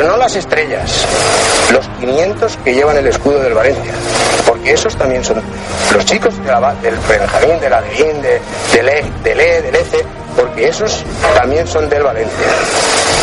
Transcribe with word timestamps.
pero 0.00 0.12
no 0.12 0.16
las 0.16 0.34
estrellas, 0.34 1.04
los 1.70 1.86
500 2.00 2.56
que 2.64 2.72
llevan 2.72 2.96
el 2.96 3.06
escudo 3.06 3.38
del 3.40 3.52
Valencia, 3.52 3.92
porque 4.46 4.72
esos 4.72 4.96
también 4.96 5.22
son 5.22 5.42
los 5.92 6.06
chicos 6.06 6.42
de 6.42 6.50
la, 6.50 6.74
del 6.76 6.96
Benjamín, 7.06 7.60
de 7.60 7.68
la 7.68 7.82
de, 7.82 8.40
del 8.72 8.88
E, 8.88 9.04
del 9.22 9.40
E, 9.40 9.60
del 9.60 9.74
ECE, 9.74 10.02
porque 10.34 10.68
esos 10.68 11.04
también 11.34 11.66
son 11.66 11.86
del 11.90 12.02
Valencia. 12.02 12.46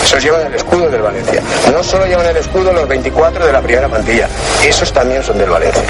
Esos 0.04 0.24
llevan 0.24 0.46
el 0.46 0.54
escudo 0.54 0.88
del 0.88 1.02
Valencia. 1.02 1.42
No 1.74 1.82
solo 1.82 2.06
llevan 2.06 2.28
el 2.28 2.38
escudo 2.38 2.72
los 2.72 2.88
24 2.88 3.48
de 3.48 3.54
la 3.54 3.62
primera 3.62 3.90
plantilla, 3.90 4.30
esos 4.64 4.94
también 4.94 5.24
son 5.24 5.40
del 5.40 5.50
Valencia. 5.50 5.82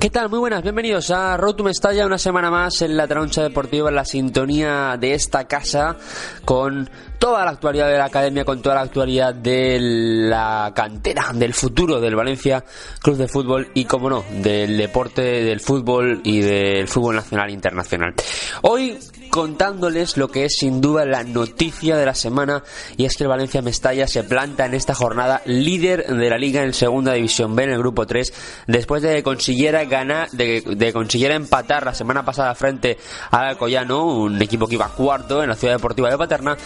¿Qué 0.00 0.10
tal? 0.10 0.28
Muy 0.28 0.38
buenas, 0.38 0.62
bienvenidos 0.62 1.10
a 1.10 1.36
Road 1.36 1.56
to 1.56 1.64
Mestalla, 1.64 2.06
una 2.06 2.18
semana 2.18 2.52
más 2.52 2.82
en 2.82 2.96
la 2.96 3.08
trancha 3.08 3.42
deportiva, 3.42 3.88
en 3.88 3.96
la 3.96 4.04
sintonía 4.04 4.96
de 4.96 5.12
esta 5.12 5.48
casa, 5.48 5.96
con 6.44 6.88
toda 7.18 7.44
la 7.44 7.50
actualidad 7.50 7.88
de 7.88 7.98
la 7.98 8.04
academia, 8.04 8.44
con 8.44 8.62
toda 8.62 8.76
la 8.76 8.82
actualidad 8.82 9.34
de 9.34 9.76
la 9.80 10.70
cantera, 10.72 11.32
del 11.34 11.52
futuro 11.52 12.00
del 12.00 12.14
Valencia 12.14 12.64
Club 13.02 13.16
de 13.16 13.26
Fútbol 13.26 13.72
y, 13.74 13.86
como 13.86 14.08
no, 14.08 14.24
del 14.40 14.76
deporte 14.76 15.20
del 15.20 15.58
fútbol 15.58 16.20
y 16.22 16.42
del 16.42 16.86
fútbol 16.86 17.16
nacional 17.16 17.50
e 17.50 17.54
internacional. 17.54 18.14
Hoy 18.62 18.96
contándoles 19.38 20.16
lo 20.16 20.26
que 20.26 20.46
es 20.46 20.56
sin 20.56 20.80
duda 20.80 21.04
la 21.04 21.22
noticia 21.22 21.96
de 21.96 22.04
la 22.04 22.16
semana 22.16 22.64
y 22.96 23.04
es 23.04 23.16
que 23.16 23.22
el 23.22 23.28
Valencia 23.28 23.62
Mestalla 23.62 24.08
se 24.08 24.24
planta 24.24 24.66
en 24.66 24.74
esta 24.74 24.96
jornada 24.96 25.42
líder 25.44 26.08
de 26.08 26.28
la 26.28 26.36
liga 26.36 26.64
en 26.64 26.72
segunda 26.72 27.12
división 27.12 27.54
B 27.54 27.62
en 27.62 27.70
el 27.70 27.78
grupo 27.78 28.04
3 28.04 28.32
después 28.66 29.00
de 29.00 29.14
que 29.14 29.22
consiguiera 29.22 29.84
ganar 29.84 30.28
de, 30.32 30.62
de 30.62 30.92
consiguiera 30.92 31.36
empatar 31.36 31.84
la 31.84 31.94
semana 31.94 32.24
pasada 32.24 32.52
frente 32.56 32.98
al 33.30 33.50
Alcoyano 33.50 34.06
un 34.06 34.42
equipo 34.42 34.66
que 34.66 34.74
iba 34.74 34.88
cuarto 34.88 35.40
en 35.40 35.50
la 35.50 35.54
ciudad 35.54 35.74
deportiva 35.74 36.10
de 36.10 36.18
Paterna 36.18 36.56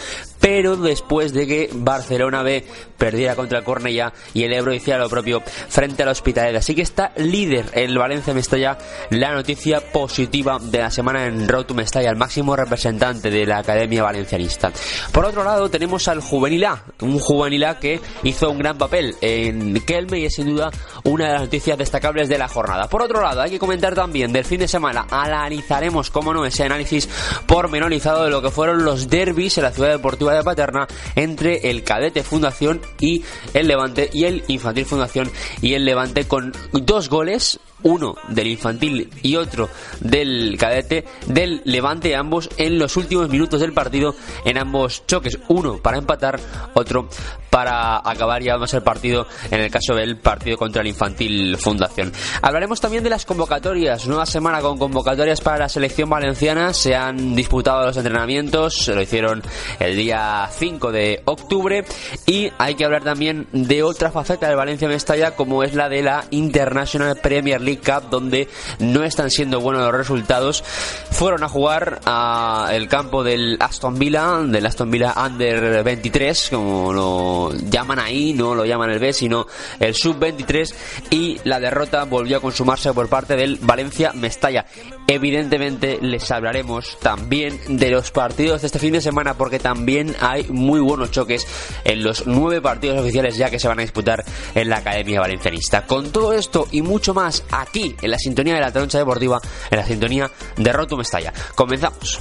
pero 0.40 0.76
después 0.76 1.32
de 1.34 1.46
que 1.46 1.70
Barcelona 1.72 2.42
B 2.42 2.64
perdiera 2.98 3.36
contra 3.36 3.58
el 3.58 3.64
Cornellá 3.64 4.12
y 4.34 4.42
el 4.42 4.52
Ebro 4.52 4.74
hiciera 4.74 4.98
lo 4.98 5.08
propio 5.08 5.40
frente 5.40 6.02
al 6.02 6.08
Hospitalet. 6.08 6.56
Así 6.56 6.74
que 6.74 6.82
está 6.82 7.12
líder 7.16 7.66
el 7.74 7.96
Valencia 7.96 8.34
Mestalla, 8.34 8.76
la 9.10 9.32
noticia 9.32 9.80
positiva 9.80 10.58
de 10.60 10.78
la 10.78 10.90
semana 10.90 11.26
en 11.26 11.48
Road 11.48 11.66
to 11.66 11.74
Mestalla, 11.74 12.10
el 12.10 12.16
máximo 12.16 12.56
representante 12.64 13.30
de 13.30 13.46
la 13.46 13.58
Academia 13.58 14.02
Valencianista. 14.02 14.72
Por 15.12 15.24
otro 15.24 15.44
lado, 15.44 15.68
tenemos 15.70 16.08
al 16.08 16.20
Juvenil 16.20 16.64
A, 16.64 16.84
un 17.00 17.18
Juvenil 17.18 17.64
A 17.64 17.78
que 17.78 18.00
hizo 18.22 18.50
un 18.50 18.58
gran 18.58 18.78
papel 18.78 19.14
en 19.20 19.80
Kelme 19.80 20.20
y 20.20 20.26
es 20.26 20.34
sin 20.34 20.46
duda 20.46 20.70
una 21.04 21.26
de 21.26 21.32
las 21.32 21.42
noticias 21.42 21.78
destacables 21.78 22.28
de 22.28 22.38
la 22.38 22.48
jornada. 22.48 22.88
Por 22.88 23.02
otro 23.02 23.20
lado, 23.22 23.42
hay 23.42 23.50
que 23.50 23.58
comentar 23.58 23.94
también 23.94 24.32
del 24.32 24.44
fin 24.44 24.60
de 24.60 24.68
semana, 24.68 25.06
analizaremos, 25.10 26.10
como 26.10 26.32
no, 26.32 26.44
ese 26.44 26.64
análisis 26.64 27.08
pormenorizado 27.46 28.24
de 28.24 28.30
lo 28.30 28.42
que 28.42 28.50
fueron 28.50 28.84
los 28.84 29.08
derbis 29.08 29.58
en 29.58 29.64
la 29.64 29.72
ciudad 29.72 29.90
deportiva 29.90 30.34
de 30.34 30.42
Paterna 30.42 30.86
entre 31.16 31.70
el 31.70 31.84
Cadete 31.84 32.22
Fundación 32.22 32.80
y 33.00 33.24
el 33.54 33.68
Levante 33.68 34.10
y 34.12 34.24
el 34.24 34.44
Infantil 34.48 34.86
Fundación 34.86 35.30
y 35.60 35.74
el 35.74 35.84
Levante 35.84 36.26
con 36.26 36.52
dos 36.72 37.08
goles 37.08 37.60
uno 37.82 38.14
del 38.28 38.48
infantil 38.48 39.10
y 39.22 39.36
otro 39.36 39.68
del 40.00 40.56
cadete 40.58 41.04
del 41.26 41.62
Levante 41.64 42.14
ambos 42.16 42.48
en 42.56 42.78
los 42.78 42.96
últimos 42.96 43.28
minutos 43.28 43.60
del 43.60 43.72
partido 43.72 44.14
en 44.44 44.58
ambos 44.58 45.06
choques. 45.06 45.38
Uno 45.48 45.78
para 45.78 45.98
empatar 45.98 46.40
otro 46.74 47.08
para 47.50 47.98
acabar 47.98 48.42
ya 48.42 48.56
más 48.56 48.72
el 48.72 48.82
partido 48.82 49.26
en 49.50 49.60
el 49.60 49.70
caso 49.70 49.94
del 49.94 50.16
partido 50.16 50.56
contra 50.56 50.80
el 50.80 50.88
infantil 50.88 51.58
fundación. 51.58 52.10
Hablaremos 52.40 52.80
también 52.80 53.04
de 53.04 53.10
las 53.10 53.26
convocatorias. 53.26 54.06
Nueva 54.06 54.24
semana 54.24 54.60
con 54.60 54.78
convocatorias 54.78 55.40
para 55.42 55.58
la 55.58 55.68
selección 55.68 56.08
valenciana. 56.08 56.72
Se 56.72 56.94
han 56.94 57.34
disputado 57.34 57.84
los 57.84 57.96
entrenamientos 57.96 58.74
se 58.76 58.94
lo 58.94 59.02
hicieron 59.02 59.42
el 59.78 59.96
día 59.96 60.48
5 60.50 60.92
de 60.92 61.22
octubre. 61.24 61.84
Y 62.26 62.50
hay 62.58 62.74
que 62.74 62.84
hablar 62.84 63.04
también 63.04 63.46
de 63.52 63.82
otra 63.82 64.10
faceta 64.10 64.48
del 64.48 64.56
Valencia 64.56 64.88
Mestalla 64.88 65.32
como 65.36 65.62
es 65.62 65.74
la 65.74 65.88
de 65.88 66.02
la 66.02 66.24
International 66.30 67.16
Premier 67.16 67.60
League 67.60 67.71
Cup 67.78 68.10
donde 68.10 68.48
no 68.78 69.04
están 69.04 69.30
siendo 69.30 69.60
buenos 69.60 69.82
los 69.82 69.94
resultados. 69.94 70.62
Fueron 71.10 71.44
a 71.44 71.48
jugar 71.48 72.00
a 72.04 72.70
el 72.72 72.88
campo 72.88 73.22
del 73.24 73.56
Aston 73.60 73.98
Villa, 73.98 74.38
del 74.38 74.66
Aston 74.66 74.90
Villa 74.90 75.14
Under 75.16 75.82
23, 75.82 76.48
como 76.50 76.92
lo 76.92 77.52
llaman 77.52 77.98
ahí, 77.98 78.32
no 78.34 78.54
lo 78.54 78.64
llaman 78.64 78.90
el 78.90 78.98
B, 78.98 79.12
sino 79.12 79.46
el 79.80 79.94
Sub 79.94 80.18
23 80.18 80.74
y 81.10 81.40
la 81.44 81.60
derrota 81.60 82.04
volvió 82.04 82.38
a 82.38 82.40
consumarse 82.40 82.92
por 82.92 83.08
parte 83.08 83.36
del 83.36 83.58
Valencia 83.60 84.12
Mestalla. 84.12 84.66
Evidentemente 85.14 85.98
les 86.00 86.30
hablaremos 86.30 86.98
también 86.98 87.60
de 87.68 87.90
los 87.90 88.10
partidos 88.10 88.62
de 88.62 88.66
este 88.68 88.78
fin 88.78 88.94
de 88.94 89.02
semana 89.02 89.34
porque 89.34 89.58
también 89.58 90.16
hay 90.20 90.44
muy 90.44 90.80
buenos 90.80 91.10
choques 91.10 91.46
en 91.84 92.02
los 92.02 92.26
nueve 92.26 92.62
partidos 92.62 92.98
oficiales 92.98 93.36
ya 93.36 93.50
que 93.50 93.58
se 93.58 93.68
van 93.68 93.78
a 93.78 93.82
disputar 93.82 94.24
en 94.54 94.70
la 94.70 94.78
Academia 94.78 95.20
Valencianista. 95.20 95.86
Con 95.86 96.12
todo 96.12 96.32
esto 96.32 96.66
y 96.70 96.80
mucho 96.80 97.12
más 97.12 97.44
aquí 97.50 97.94
en 98.00 98.10
la 98.10 98.18
sintonía 98.18 98.54
de 98.54 98.62
la 98.62 98.72
troncha 98.72 98.96
deportiva, 98.96 99.38
en 99.70 99.78
la 99.78 99.84
sintonía 99.84 100.30
de 100.56 100.72
Roto 100.72 100.96
Mestalla. 100.96 101.30
Comenzamos. 101.54 102.18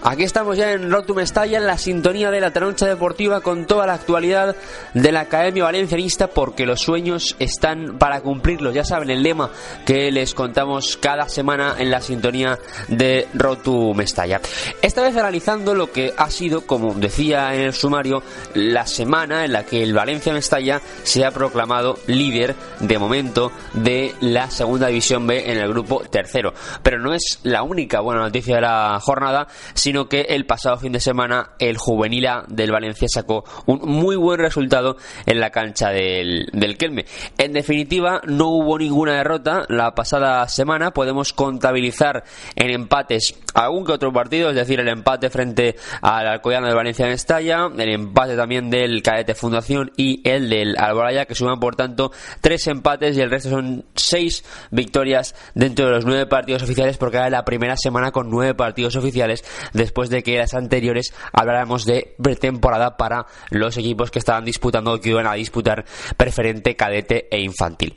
Aquí 0.00 0.22
estamos 0.22 0.56
ya 0.56 0.72
en 0.72 0.88
to 0.88 1.12
Mestalla, 1.12 1.58
en 1.58 1.66
la 1.66 1.76
sintonía 1.76 2.30
de 2.30 2.40
la 2.40 2.52
troncha 2.52 2.86
deportiva 2.86 3.40
con 3.40 3.66
toda 3.66 3.84
la 3.84 3.94
actualidad 3.94 4.54
de 4.94 5.12
la 5.12 5.20
Academia 5.20 5.64
Valencianista 5.64 6.28
porque 6.28 6.66
los 6.66 6.80
sueños 6.80 7.34
están 7.40 7.98
para 7.98 8.20
cumplirlos. 8.20 8.72
Ya 8.72 8.84
saben 8.84 9.10
el 9.10 9.24
lema 9.24 9.50
que 9.84 10.12
les 10.12 10.34
contamos 10.34 10.96
cada 10.96 11.28
semana 11.28 11.74
en 11.78 11.90
la 11.90 12.00
sintonía 12.00 12.60
de 12.86 13.26
Rock 13.34 13.64
to 13.64 13.92
Mestalla. 13.94 14.40
Esta 14.82 15.02
vez 15.02 15.16
analizando 15.16 15.74
lo 15.74 15.90
que 15.90 16.14
ha 16.16 16.30
sido, 16.30 16.64
como 16.64 16.94
decía 16.94 17.52
en 17.54 17.62
el 17.62 17.72
sumario, 17.72 18.22
la 18.54 18.86
semana 18.86 19.44
en 19.44 19.52
la 19.52 19.64
que 19.64 19.82
el 19.82 19.94
Valencia 19.94 20.32
Mestalla 20.32 20.80
se 21.02 21.24
ha 21.24 21.32
proclamado 21.32 21.98
líder 22.06 22.54
de 22.78 22.98
momento 22.98 23.50
de 23.72 24.14
la 24.20 24.48
segunda 24.48 24.86
división 24.86 25.26
B 25.26 25.50
en 25.50 25.58
el 25.58 25.68
grupo 25.68 26.02
tercero. 26.08 26.54
Pero 26.84 27.00
no 27.00 27.12
es 27.12 27.40
la 27.42 27.64
única 27.64 27.98
buena 28.00 28.22
noticia 28.22 28.56
de 28.56 28.62
la 28.62 29.00
jornada, 29.02 29.48
sino 29.74 29.87
que 30.08 30.20
el 30.28 30.44
pasado 30.44 30.76
fin 30.76 30.92
de 30.92 31.00
semana 31.00 31.50
el 31.58 31.78
juvenil 31.78 32.26
A 32.26 32.44
del 32.48 32.70
Valencia 32.70 33.08
sacó 33.08 33.44
un 33.66 33.80
muy 33.82 34.16
buen 34.16 34.38
resultado 34.38 34.96
en 35.24 35.40
la 35.40 35.50
cancha 35.50 35.90
del, 35.90 36.48
del 36.52 36.76
Kelme. 36.76 37.06
En 37.38 37.52
definitiva, 37.52 38.20
no 38.26 38.48
hubo 38.48 38.78
ninguna 38.78 39.14
derrota 39.14 39.64
la 39.68 39.94
pasada 39.94 40.46
semana. 40.48 40.92
Podemos 40.92 41.32
contabilizar 41.32 42.24
en 42.54 42.70
empates 42.70 43.38
algún 43.54 43.86
que 43.86 43.92
otro 43.92 44.12
partido, 44.12 44.50
es 44.50 44.56
decir, 44.56 44.78
el 44.78 44.88
empate 44.88 45.30
frente 45.30 45.76
al 46.02 46.26
Alcoyano 46.26 46.66
del 46.66 46.76
Valencia 46.76 47.06
en 47.06 47.12
Estalla, 47.12 47.68
el 47.76 47.88
empate 47.88 48.36
también 48.36 48.70
del 48.70 49.02
Cadete 49.02 49.34
Fundación 49.34 49.90
y 49.96 50.20
el 50.28 50.50
del 50.50 50.76
Alboraya, 50.78 51.24
que 51.24 51.34
suman 51.34 51.58
por 51.58 51.76
tanto 51.76 52.12
tres 52.40 52.66
empates 52.66 53.16
y 53.16 53.22
el 53.22 53.30
resto 53.30 53.50
son 53.50 53.86
seis 53.94 54.44
victorias 54.70 55.34
dentro 55.54 55.86
de 55.86 55.92
los 55.92 56.04
nueve 56.04 56.26
partidos 56.26 56.62
oficiales, 56.62 56.98
porque 56.98 57.16
era 57.16 57.30
la 57.30 57.44
primera 57.44 57.76
semana 57.76 58.10
con 58.10 58.30
nueve 58.30 58.54
partidos 58.54 58.96
oficiales 58.96 59.44
después 59.78 60.10
de 60.10 60.22
que 60.22 60.36
las 60.36 60.52
anteriores 60.52 61.14
habláramos 61.32 61.86
de 61.86 62.14
pretemporada 62.22 62.96
para 62.96 63.26
los 63.50 63.76
equipos 63.78 64.10
que 64.10 64.18
estaban 64.18 64.44
disputando 64.44 65.00
que 65.00 65.10
iban 65.10 65.26
a 65.26 65.34
disputar 65.34 65.86
preferente, 66.16 66.76
cadete 66.76 67.28
e 67.30 67.40
infantil. 67.40 67.94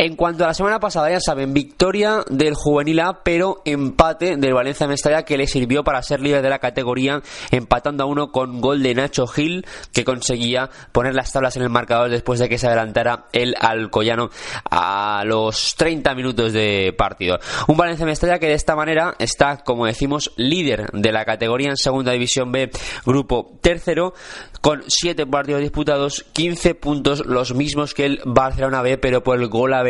En 0.00 0.14
cuanto 0.14 0.44
a 0.44 0.46
la 0.46 0.54
semana 0.54 0.78
pasada, 0.78 1.10
ya 1.10 1.18
saben, 1.18 1.52
victoria 1.52 2.22
del 2.30 2.54
Juvenil 2.54 3.00
A, 3.00 3.24
pero 3.24 3.62
empate 3.64 4.36
del 4.36 4.54
Valencia 4.54 4.86
Mestalla 4.86 5.24
que 5.24 5.36
le 5.36 5.48
sirvió 5.48 5.82
para 5.82 6.00
ser 6.04 6.20
líder 6.20 6.40
de 6.40 6.48
la 6.48 6.60
categoría, 6.60 7.20
empatando 7.50 8.04
a 8.04 8.06
uno 8.06 8.30
con 8.30 8.60
gol 8.60 8.80
de 8.80 8.94
Nacho 8.94 9.26
Gil, 9.26 9.66
que 9.92 10.04
conseguía 10.04 10.70
poner 10.92 11.16
las 11.16 11.32
tablas 11.32 11.56
en 11.56 11.64
el 11.64 11.68
marcador 11.68 12.10
después 12.10 12.38
de 12.38 12.48
que 12.48 12.58
se 12.58 12.68
adelantara 12.68 13.26
el 13.32 13.56
Alcoyano 13.60 14.30
a 14.70 15.24
los 15.26 15.74
30 15.74 16.14
minutos 16.14 16.52
de 16.52 16.94
partido. 16.96 17.40
Un 17.66 17.76
Valencia 17.76 18.06
Mestalla 18.06 18.38
que 18.38 18.46
de 18.46 18.54
esta 18.54 18.76
manera 18.76 19.16
está, 19.18 19.64
como 19.64 19.86
decimos, 19.86 20.30
líder 20.36 20.92
de 20.92 21.10
la 21.10 21.24
categoría 21.24 21.70
en 21.70 21.76
Segunda 21.76 22.12
División 22.12 22.52
B, 22.52 22.70
grupo 23.04 23.58
tercero, 23.60 24.14
con 24.60 24.84
7 24.86 25.26
partidos 25.26 25.60
disputados, 25.60 26.24
15 26.34 26.76
puntos, 26.76 27.26
los 27.26 27.52
mismos 27.52 27.94
que 27.94 28.06
el 28.06 28.20
Barcelona 28.24 28.80
B, 28.82 28.96
pero 28.98 29.24
por 29.24 29.40
el 29.40 29.48
gol 29.48 29.74
a 29.74 29.87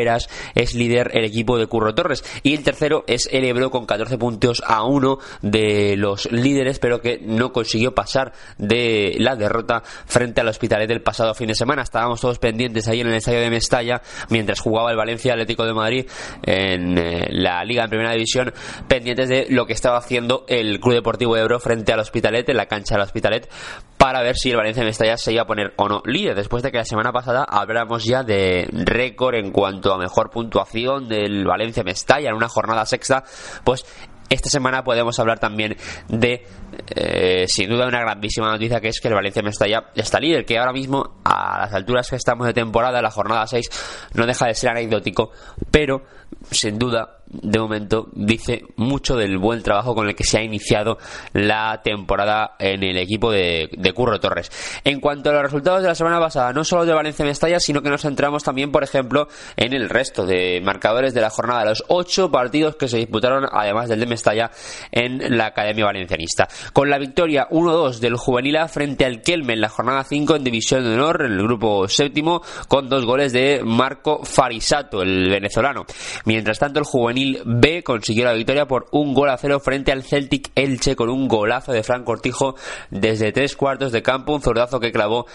es 0.55 0.75
líder 0.75 1.11
el 1.15 1.25
equipo 1.25 1.59
de 1.59 1.67
Curro 1.67 1.95
Torres. 1.95 2.25
Y 2.43 2.55
el 2.55 2.63
tercero 2.63 3.05
es 3.07 3.29
el 3.33 3.45
Ebro 3.45 3.71
con 3.71 3.87
14 3.87 4.19
puntos 4.19 4.63
a 4.67 4.85
uno 4.85 5.19
de 5.43 5.97
los 5.97 6.31
líderes, 6.31 6.79
pero 6.79 7.01
que 7.01 7.19
no 7.23 7.53
consiguió 7.53 7.95
pasar 7.95 8.33
de 8.59 9.17
la 9.19 9.37
derrota 9.37 9.83
frente 10.07 10.41
al 10.41 10.49
Hospitalet 10.49 10.89
del 10.89 11.03
pasado 11.03 11.35
fin 11.35 11.49
de 11.49 11.55
semana. 11.55 11.83
Estábamos 11.83 12.21
todos 12.21 12.39
pendientes 12.39 12.89
ahí 12.89 13.01
en 13.01 13.09
el 13.09 13.15
estadio 13.15 13.41
de 13.41 13.51
Mestalla 13.51 14.03
mientras 14.31 14.61
jugaba 14.61 14.91
el 14.91 14.97
Valencia 14.97 15.33
Atlético 15.33 15.65
de 15.65 15.75
Madrid 15.75 16.07
en 16.45 16.99
eh, 16.99 17.29
la 17.31 17.65
Liga 17.65 17.85
en 17.85 17.91
Primera 17.91 18.13
División, 18.13 18.53
pendientes 18.87 19.29
de 19.29 19.47
lo 19.51 19.67
que 19.67 19.73
estaba 19.73 19.99
haciendo 19.99 20.45
el 20.49 20.81
Club 20.81 20.95
Deportivo 20.95 21.37
Ebro 21.37 21.61
frente 21.61 21.93
al 21.93 22.01
Hospitalet, 22.01 22.49
en 22.49 22.57
la 22.57 22.67
cancha 22.67 22.95
del 22.95 23.03
Hospitalet, 23.03 23.49
para 23.97 24.23
ver 24.23 24.37
si 24.37 24.51
el 24.51 24.57
Valencia 24.57 24.85
Mestalla 24.85 25.17
se 25.17 25.33
iba 25.33 25.43
a 25.43 25.47
poner 25.47 25.73
o 25.77 25.89
no 25.89 26.03
líder. 26.05 26.37
Después 26.37 26.63
de 26.63 26.71
que 26.71 26.79
la 26.79 26.85
semana 26.85 27.13
pasada 27.13 27.45
hablamos 27.45 28.05
ya 28.05 28.23
de 28.23 28.69
récord 28.73 29.35
en 29.35 29.51
cuanto 29.51 29.88
a 29.95 29.99
mejor 29.99 30.31
puntuación 30.31 31.09
del 31.09 31.45
Valencia 31.47 31.83
Mestalla 31.83 32.31
en 32.31 32.37
una 32.37 32.49
jornada 32.49 32.85
sexta, 32.87 33.25
pues 33.65 33.85
esta 34.29 34.51
semana 34.51 34.85
podemos 34.85 35.19
hablar 35.19 35.39
también 35.39 35.77
de, 36.09 36.47
eh, 36.95 37.47
sin 37.49 37.71
duda, 37.71 37.87
una 37.87 38.01
grandísima 38.01 38.51
noticia 38.51 38.81
que 38.81 38.89
es 38.89 39.01
que 39.01 39.09
el 39.09 39.15
Valencia 39.15 39.43
Mestalla 39.43 39.91
está 39.95 40.21
líder, 40.21 40.45
que 40.45 40.59
ahora 40.59 40.73
mismo, 40.73 41.21
a 41.25 41.61
las 41.61 41.73
alturas 41.73 42.11
que 42.11 42.17
estamos 42.17 42.47
de 42.47 42.53
temporada, 42.53 43.01
la 43.01 43.11
jornada 43.11 43.47
6, 43.47 44.11
no 44.15 44.27
deja 44.27 44.47
de 44.47 44.55
ser 44.55 44.71
anecdótico, 44.71 45.31
pero 45.71 46.03
sin 46.51 46.79
duda 46.79 47.18
de 47.31 47.59
momento 47.59 48.09
dice 48.13 48.65
mucho 48.77 49.17
del 49.17 49.39
buen 49.39 49.63
trabajo 49.63 49.95
con 49.95 50.09
el 50.09 50.15
que 50.15 50.25
se 50.25 50.39
ha 50.39 50.43
iniciado 50.43 50.99
la 51.33 51.81
temporada 51.83 52.57
en 52.59 52.83
el 52.83 52.97
equipo 52.97 53.31
de, 53.31 53.69
Curro 53.95 54.21
Torres. 54.21 54.51
En 54.85 55.01
cuanto 55.01 55.31
a 55.31 55.33
los 55.33 55.43
resultados 55.43 55.83
de 55.83 55.89
la 55.89 55.95
semana 55.95 56.21
pasada, 56.21 56.53
no 56.53 56.63
solo 56.63 56.85
de 56.85 56.93
Valencia 56.93 57.25
Mestalla, 57.25 57.59
sino 57.59 57.83
que 57.83 57.91
nos 57.91 58.03
centramos 58.03 58.45
también, 58.45 58.71
por 58.71 58.85
ejemplo, 58.85 59.29
en 59.57 59.73
el 59.73 59.89
resto 59.89 60.25
de 60.25 60.61
marcadores 60.63 61.15
de 61.15 61.21
la 61.21 61.31
jornada, 61.31 61.65
los 61.65 61.85
ocho 61.89 62.31
partidos 62.31 62.77
que 62.77 62.87
se 62.87 62.99
disputaron, 62.99 63.47
además 63.51 63.89
del 63.89 64.01
de 64.01 64.07
Mestalla, 64.07 64.51
en 64.93 65.37
la 65.37 65.47
Academia 65.47 65.87
Valencianista. 65.87 66.49
Con 66.73 66.91
la 66.91 66.99
victoria 66.99 67.49
1-2 67.51 67.99
del 67.99 68.17
Juvenil 68.17 68.57
A 68.57 68.69
frente 68.69 69.05
al 69.05 69.23
Kelme 69.23 69.55
en 69.55 69.61
la 69.63 69.69
jornada 69.69 70.05
5 70.05 70.37
en 70.37 70.45
División 70.45 70.85
de 70.85 70.95
Honor, 70.95 71.25
en 71.25 71.33
el 71.33 71.43
grupo 71.43 71.89
séptimo, 71.89 72.43
con 72.69 72.89
dos 72.89 73.05
goles 73.05 73.33
de 73.33 73.63
Marco 73.65 74.23
Farisato, 74.23 75.03
el 75.03 75.29
venezolano. 75.29 75.87
Mientras 76.25 76.59
tanto, 76.59 76.79
el 76.79 76.85
Juvenil 76.85 77.18
B 77.45 77.83
consiguió 77.83 78.25
la 78.25 78.33
victoria 78.33 78.67
por 78.67 78.87
un 78.93 79.15
gol 79.15 79.31
a 79.31 79.37
cero 79.37 79.61
frente 79.61 79.93
al 79.93 80.03
Celtic 80.03 80.51
Elche 80.55 80.97
con 80.97 81.09
un 81.09 81.29
golazo 81.29 81.73
de 81.73 81.83
Frank 81.83 82.05
Cortijo 82.05 82.55
desde 82.91 83.33
tres 83.33 83.57
cuartos 83.57 83.93
de 83.93 84.03
campo, 84.03 84.35
un 84.35 84.43
zurdazo 84.43 84.81
que 84.81 84.93
clavó 84.93 85.27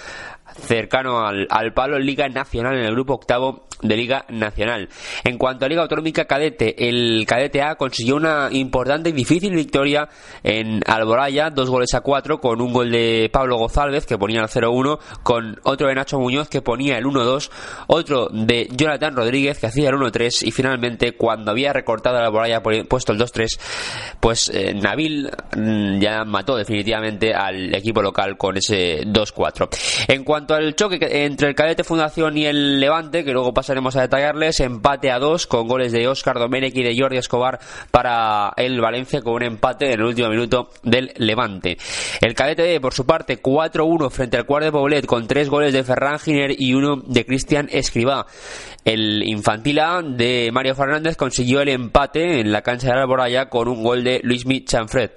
cercano 0.60 1.26
al, 1.26 1.48
al 1.50 1.74
palo 1.74 1.98
en 1.98 2.06
Liga 2.06 2.28
Nacional 2.30 2.78
en 2.78 2.86
el 2.86 2.94
grupo 2.94 3.14
octavo 3.14 3.68
de 3.84 3.98
Liga 3.98 4.26
Nacional. 4.30 4.90
En 5.24 5.38
cuanto 5.38 5.66
a 5.66 5.70
Liga 5.70 5.82
Autonómica 5.82 6.26
Cadete, 6.26 6.88
el 6.88 7.26
Cadete 7.28 7.62
A 7.62 7.76
consiguió 7.76 8.16
una 8.16 8.48
importante 8.52 9.10
y 9.10 9.14
difícil 9.14 9.54
victoria 9.54 10.08
en 10.44 10.82
Alboraya, 10.86 11.50
dos 11.50 11.70
goles 11.70 11.94
a 11.94 12.02
cuatro, 12.02 12.40
con 12.40 12.62
un 12.62 12.74
gol 12.74 12.92
de 12.92 13.30
Pablo 13.32 13.58
González 13.58 14.06
que 14.06 14.18
ponía 14.18 14.42
el 14.42 14.48
0-1, 14.48 15.00
con 15.22 15.60
otro 15.64 15.88
de 15.88 15.96
Nacho 15.96 16.20
Muñoz 16.20 16.50
que 16.50 16.62
ponía 16.62 16.98
el 16.98 17.06
1-2, 17.06 17.50
otro 17.88 18.30
de 18.30 18.68
Jonathan 18.72 19.16
Rodríguez 19.16 19.60
que 19.60 19.68
hacía 19.68 19.90
el 19.90 19.96
1-3 19.96 20.48
y 20.48 20.52
finalmente 20.52 21.16
cuando 21.16 21.52
había 21.52 21.74
recortado 21.74 22.18
el 22.18 22.26
Alboraya 22.26 22.62
puesto 22.62 23.12
el 23.12 23.20
2-3, 23.20 23.60
pues 24.20 24.50
eh, 24.54 24.74
Nabil 24.74 25.30
mm, 25.56 26.00
ya 26.00 26.24
mató 26.24 26.56
definitivamente 26.56 27.34
al 27.34 27.74
equipo 27.76 28.02
local 28.02 28.38
con 28.38 28.58
ese 28.58 29.02
2-4. 29.02 29.68
En 30.08 30.24
cuanto 30.24 30.43
al 30.52 30.76
choque 30.76 31.00
entre 31.26 31.50
el 31.50 31.56
Cadete 31.56 31.84
Fundación 31.84 32.38
y 32.38 32.46
el 32.46 32.80
Levante, 32.80 33.24
que 33.24 33.32
luego 33.32 33.54
pasa 33.54 33.64
pasaremos 33.64 33.96
a 33.96 34.02
detallarles. 34.02 34.60
Empate 34.60 35.10
a 35.10 35.20
dos 35.20 35.48
con 35.48 35.68
goles 35.68 35.94
de 35.94 36.08
Óscar 36.08 36.38
Domenech 36.38 36.76
y 36.76 36.84
de 36.84 36.96
Jordi 37.00 37.18
Escobar 37.18 37.60
para 37.92 38.52
el 38.58 38.82
Valencia 38.82 39.22
con 39.22 39.36
un 39.36 39.44
empate 39.44 39.86
en 39.86 40.02
el 40.02 40.04
último 40.04 40.28
minuto 40.28 40.70
del 40.84 41.14
Levante. 41.16 41.78
El 42.20 42.36
cadete 42.36 42.80
por 42.82 42.94
su 42.94 43.06
parte, 43.06 43.42
4-1 43.42 44.12
frente 44.12 44.38
al 44.38 44.46
cuadro 44.46 44.66
de 44.66 44.72
Poblet 44.74 45.06
con 45.06 45.28
tres 45.28 45.50
goles 45.50 45.72
de 45.72 45.84
Ferran 45.84 46.20
Giner 46.20 46.54
y 46.60 46.74
uno 46.74 46.98
de 46.98 47.26
Cristian 47.26 47.70
Escribá. 47.72 48.26
El 48.84 49.24
infantil 49.26 49.80
A 49.80 50.02
de 50.04 50.50
Mario 50.52 50.76
Fernández 50.76 51.16
consiguió 51.16 51.62
el 51.62 51.70
empate 51.70 52.42
en 52.42 52.52
la 52.52 52.62
cancha 52.62 52.88
de 52.88 53.00
Alboraya 53.00 53.48
con 53.48 53.70
un 53.70 53.82
gol 53.82 54.04
de 54.04 54.20
Luismi 54.24 54.66
Chanfred. 54.66 55.12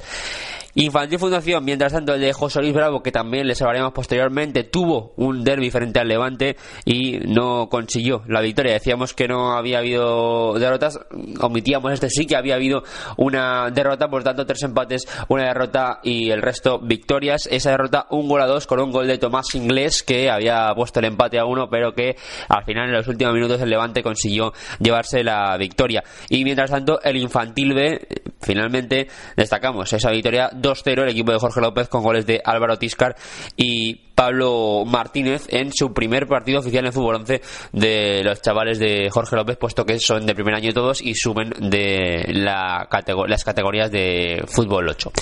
Infantil 0.79 1.19
Fundación, 1.19 1.65
mientras 1.65 1.95
tanto, 1.95 2.13
el 2.13 2.21
de 2.21 2.35
José 2.35 2.61
Luis 2.61 2.75
Bravo, 2.75 3.03
que 3.03 3.11
también 3.11 3.47
les 3.47 3.63
hablaremos 3.63 3.95
posteriormente, 3.95 4.63
tuvo 4.63 5.15
un 5.17 5.43
derby 5.43 5.71
frente 5.71 6.01
al 6.01 6.09
Levante 6.09 6.59
y 6.85 7.17
no 7.21 7.71
consiguió 7.71 8.23
la 8.29 8.43
victoria. 8.43 8.75
Decíamos 8.75 9.15
que 9.15 9.27
no 9.27 9.57
había 9.57 9.79
habido 9.79 10.53
derrotas, 10.59 11.01
omitíamos 11.41 11.93
este 11.93 12.11
sí 12.11 12.27
que 12.27 12.37
había 12.37 12.57
habido 12.57 12.83
una 13.17 13.71
derrota, 13.71 14.09
por 14.09 14.23
tanto, 14.23 14.45
tres 14.45 14.65
empates, 14.65 15.09
una 15.29 15.45
derrota 15.45 16.01
y 16.03 16.31
el 16.31 16.43
resto 16.43 16.79
victorias. 16.79 17.49
Esa 17.51 17.71
derrota, 17.71 18.07
un 18.11 18.29
gol 18.29 18.43
a 18.43 18.47
dos 18.47 18.67
con 18.67 18.79
un 18.79 18.91
gol 18.91 19.07
de 19.07 19.17
Tomás 19.17 19.55
Inglés, 19.55 20.03
que 20.03 20.31
había 20.31 20.75
puesto 20.75 21.01
el 21.01 21.07
empate 21.07 21.39
a 21.39 21.47
uno, 21.47 21.71
pero 21.71 21.95
que 21.95 22.17
al 22.51 22.65
final, 22.67 22.91
en 22.91 22.93
los 22.93 23.09
últimos 23.09 23.33
minutos, 23.33 23.63
el 23.63 23.71
Levante 23.71 24.03
consiguió 24.03 24.53
llevarse 24.79 25.25
la 25.25 25.57
victoria. 25.57 26.05
Y 26.29 26.45
mientras 26.45 26.71
tanto, 26.71 27.01
el 27.03 27.17
Infantil 27.17 27.73
B, 27.73 28.07
finalmente, 28.47 29.09
destacamos 29.37 29.93
esa 29.93 30.11
victoria 30.11 30.51
2-0 30.51 31.03
el 31.03 31.11
equipo 31.11 31.33
de 31.33 31.39
Jorge 31.39 31.61
López 31.61 31.89
con 31.89 32.03
goles 32.03 32.25
de 32.27 32.41
Álvaro 32.45 32.79
Tiscar 32.79 33.17
y 33.57 33.95
Pablo 34.15 34.85
Martínez 34.87 35.47
en 35.51 35.73
su 35.73 35.93
primer 35.93 36.27
partido 36.27 36.61
oficial 36.61 36.87
en 36.87 36.93
fútbol 36.93 37.17
11 37.17 37.43
de 37.73 38.23
los 38.25 38.41
chavales 38.41 38.79
de 38.79 39.11
Jorge 39.11 39.37
López, 39.37 39.59
puesto 39.59 39.85
que 39.85 39.99
son 39.99 40.25
de 40.25 40.35
primer 40.35 40.55
año 40.55 40.73
todos 40.73 41.03
y 41.03 41.15
suben 41.15 41.51
de 41.59 42.25
la 42.29 42.89
las 43.29 43.45
categorías 43.45 43.91
de 43.91 44.43
fútbol 44.47 44.89
8. 44.89 45.13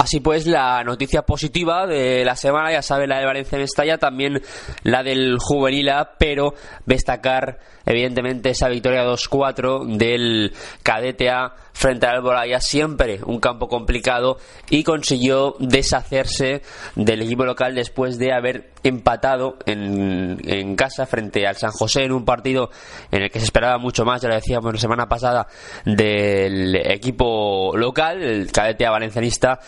Así 0.00 0.20
pues, 0.20 0.46
la 0.46 0.82
noticia 0.82 1.20
positiva 1.20 1.86
de 1.86 2.24
la 2.24 2.34
semana, 2.34 2.72
ya 2.72 2.80
sabe, 2.80 3.06
la 3.06 3.18
de 3.18 3.26
Valencia 3.26 3.56
en 3.56 3.64
Estalla, 3.64 3.98
también 3.98 4.40
la 4.82 5.02
del 5.02 5.36
Juvenil 5.38 5.90
pero 6.18 6.54
destacar 6.86 7.58
evidentemente 7.84 8.48
esa 8.48 8.70
victoria 8.70 9.04
2-4 9.04 9.98
del 9.98 10.54
Cadete 10.82 11.28
A 11.28 11.54
frente 11.72 12.06
al 12.06 12.16
Alboraya, 12.16 12.60
siempre 12.60 13.20
un 13.24 13.40
campo 13.40 13.68
complicado 13.68 14.38
y 14.68 14.82
consiguió 14.84 15.56
deshacerse 15.58 16.62
del 16.94 17.22
equipo 17.22 17.44
local 17.44 17.74
después 17.74 18.18
de 18.18 18.32
haber 18.32 18.70
empatado 18.82 19.56
en, 19.66 20.38
en 20.44 20.76
casa 20.76 21.06
frente 21.06 21.46
al 21.46 21.56
San 21.56 21.70
José 21.70 22.04
en 22.04 22.12
un 22.12 22.24
partido 22.24 22.70
en 23.10 23.22
el 23.22 23.30
que 23.30 23.38
se 23.38 23.44
esperaba 23.46 23.78
mucho 23.78 24.04
más, 24.04 24.22
ya 24.22 24.28
lo 24.28 24.34
decíamos 24.34 24.72
la 24.72 24.80
semana 24.80 25.08
pasada, 25.08 25.46
del 25.84 26.76
equipo 26.76 27.76
local, 27.76 28.22
el 28.22 28.50
Cadete 28.50 28.88
valencianista 28.88 29.60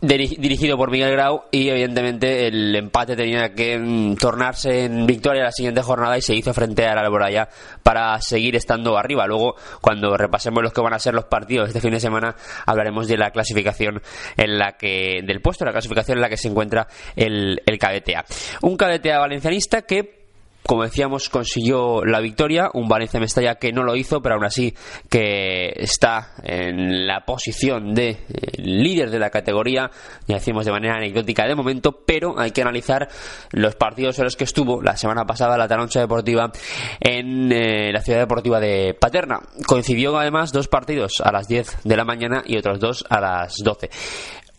dirigido 0.00 0.76
por 0.76 0.90
Miguel 0.90 1.12
Grau 1.12 1.44
y 1.50 1.68
evidentemente 1.68 2.46
el 2.46 2.74
empate 2.74 3.16
tenía 3.16 3.52
que 3.52 3.78
mm, 3.78 4.16
tornarse 4.16 4.84
en 4.84 5.06
victoria 5.06 5.44
la 5.44 5.52
siguiente 5.52 5.82
jornada 5.82 6.16
y 6.16 6.22
se 6.22 6.34
hizo 6.34 6.54
frente 6.54 6.86
al 6.86 6.98
Alboraya 6.98 7.48
para 7.82 8.20
seguir 8.20 8.56
estando 8.56 8.96
arriba. 8.96 9.26
Luego, 9.26 9.56
cuando 9.80 10.16
repasemos 10.16 10.62
los 10.62 10.72
que 10.72 10.80
van 10.80 10.94
a 10.94 10.98
ser 10.98 11.14
los 11.14 11.24
partidos 11.24 11.68
este 11.68 11.80
fin 11.80 11.92
de 11.92 12.00
semana, 12.00 12.34
hablaremos 12.66 13.08
de 13.08 13.18
la 13.18 13.30
clasificación 13.30 14.02
en 14.36 14.58
la 14.58 14.72
que, 14.72 15.20
del 15.24 15.42
puesto, 15.42 15.64
la 15.64 15.72
clasificación 15.72 16.18
en 16.18 16.22
la 16.22 16.28
que 16.28 16.36
se 16.36 16.48
encuentra 16.48 16.86
el, 17.16 17.60
el 17.66 17.78
KDTA. 17.78 18.24
Un 18.62 18.76
KDTA 18.76 19.18
valencianista 19.18 19.82
que 19.82 20.19
como 20.66 20.84
decíamos, 20.84 21.28
consiguió 21.28 22.04
la 22.04 22.20
victoria. 22.20 22.70
Un 22.74 22.88
Valencia 22.88 23.20
Mestalla 23.20 23.56
que 23.56 23.72
no 23.72 23.82
lo 23.82 23.96
hizo, 23.96 24.20
pero 24.22 24.36
aún 24.36 24.44
así 24.44 24.74
que 25.08 25.72
está 25.76 26.34
en 26.42 27.06
la 27.06 27.24
posición 27.24 27.94
de 27.94 28.10
eh, 28.10 28.18
líder 28.58 29.10
de 29.10 29.18
la 29.18 29.30
categoría, 29.30 29.90
ya 30.26 30.36
decimos 30.36 30.64
de 30.64 30.72
manera 30.72 30.94
anecdótica 30.96 31.46
de 31.46 31.54
momento, 31.54 32.02
pero 32.06 32.38
hay 32.38 32.50
que 32.52 32.62
analizar 32.62 33.08
los 33.52 33.74
partidos 33.74 34.18
en 34.18 34.24
los 34.24 34.36
que 34.36 34.44
estuvo 34.44 34.82
la 34.82 34.96
semana 34.96 35.24
pasada 35.24 35.56
la 35.56 35.68
Taroncha 35.68 36.00
Deportiva 36.00 36.52
en 37.00 37.50
eh, 37.52 37.92
la 37.92 38.00
ciudad 38.02 38.20
deportiva 38.20 38.60
de 38.60 38.94
Paterna. 38.98 39.40
Coincidió 39.66 40.18
además 40.18 40.52
dos 40.52 40.68
partidos 40.68 41.20
a 41.22 41.32
las 41.32 41.48
10 41.48 41.78
de 41.84 41.96
la 41.96 42.04
mañana 42.04 42.42
y 42.46 42.56
otros 42.56 42.78
dos 42.80 43.04
a 43.08 43.20
las 43.20 43.56
12. 43.62 43.90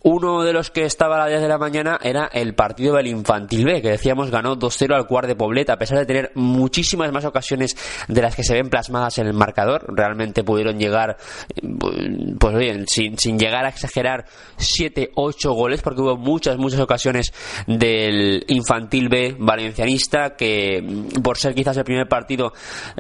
Uno 0.03 0.43
de 0.43 0.53
los 0.53 0.71
que 0.71 0.85
estaba 0.85 1.15
a 1.15 1.19
las 1.19 1.29
10 1.29 1.41
de 1.41 1.47
la 1.47 1.57
mañana 1.57 1.99
era 2.01 2.29
el 2.33 2.55
partido 2.55 2.95
del 2.95 3.07
Infantil 3.07 3.65
B, 3.65 3.81
que 3.81 3.91
decíamos 3.91 4.31
ganó 4.31 4.57
2-0 4.57 4.95
al 4.95 5.05
Cuart 5.05 5.27
de 5.27 5.35
Poblet, 5.35 5.69
a 5.69 5.77
pesar 5.77 5.99
de 5.99 6.05
tener 6.05 6.31
muchísimas 6.33 7.11
más 7.11 7.25
ocasiones 7.25 7.77
de 8.07 8.21
las 8.21 8.35
que 8.35 8.43
se 8.43 8.53
ven 8.53 8.69
plasmadas 8.69 9.19
en 9.19 9.27
el 9.27 9.33
marcador. 9.33 9.85
Realmente 9.95 10.43
pudieron 10.43 10.79
llegar, 10.79 11.17
pues 12.39 12.55
bien, 12.55 12.85
sin, 12.87 13.17
sin 13.17 13.37
llegar 13.37 13.65
a 13.65 13.69
exagerar, 13.69 14.25
7-8 14.57 15.53
goles, 15.53 15.81
porque 15.81 16.01
hubo 16.01 16.17
muchas, 16.17 16.57
muchas 16.57 16.79
ocasiones 16.79 17.31
del 17.67 18.43
Infantil 18.47 19.07
B 19.07 19.35
valencianista, 19.37 20.35
que 20.35 20.83
por 21.23 21.37
ser 21.37 21.53
quizás 21.53 21.77
el 21.77 21.83
primer 21.83 22.07
partido 22.07 22.53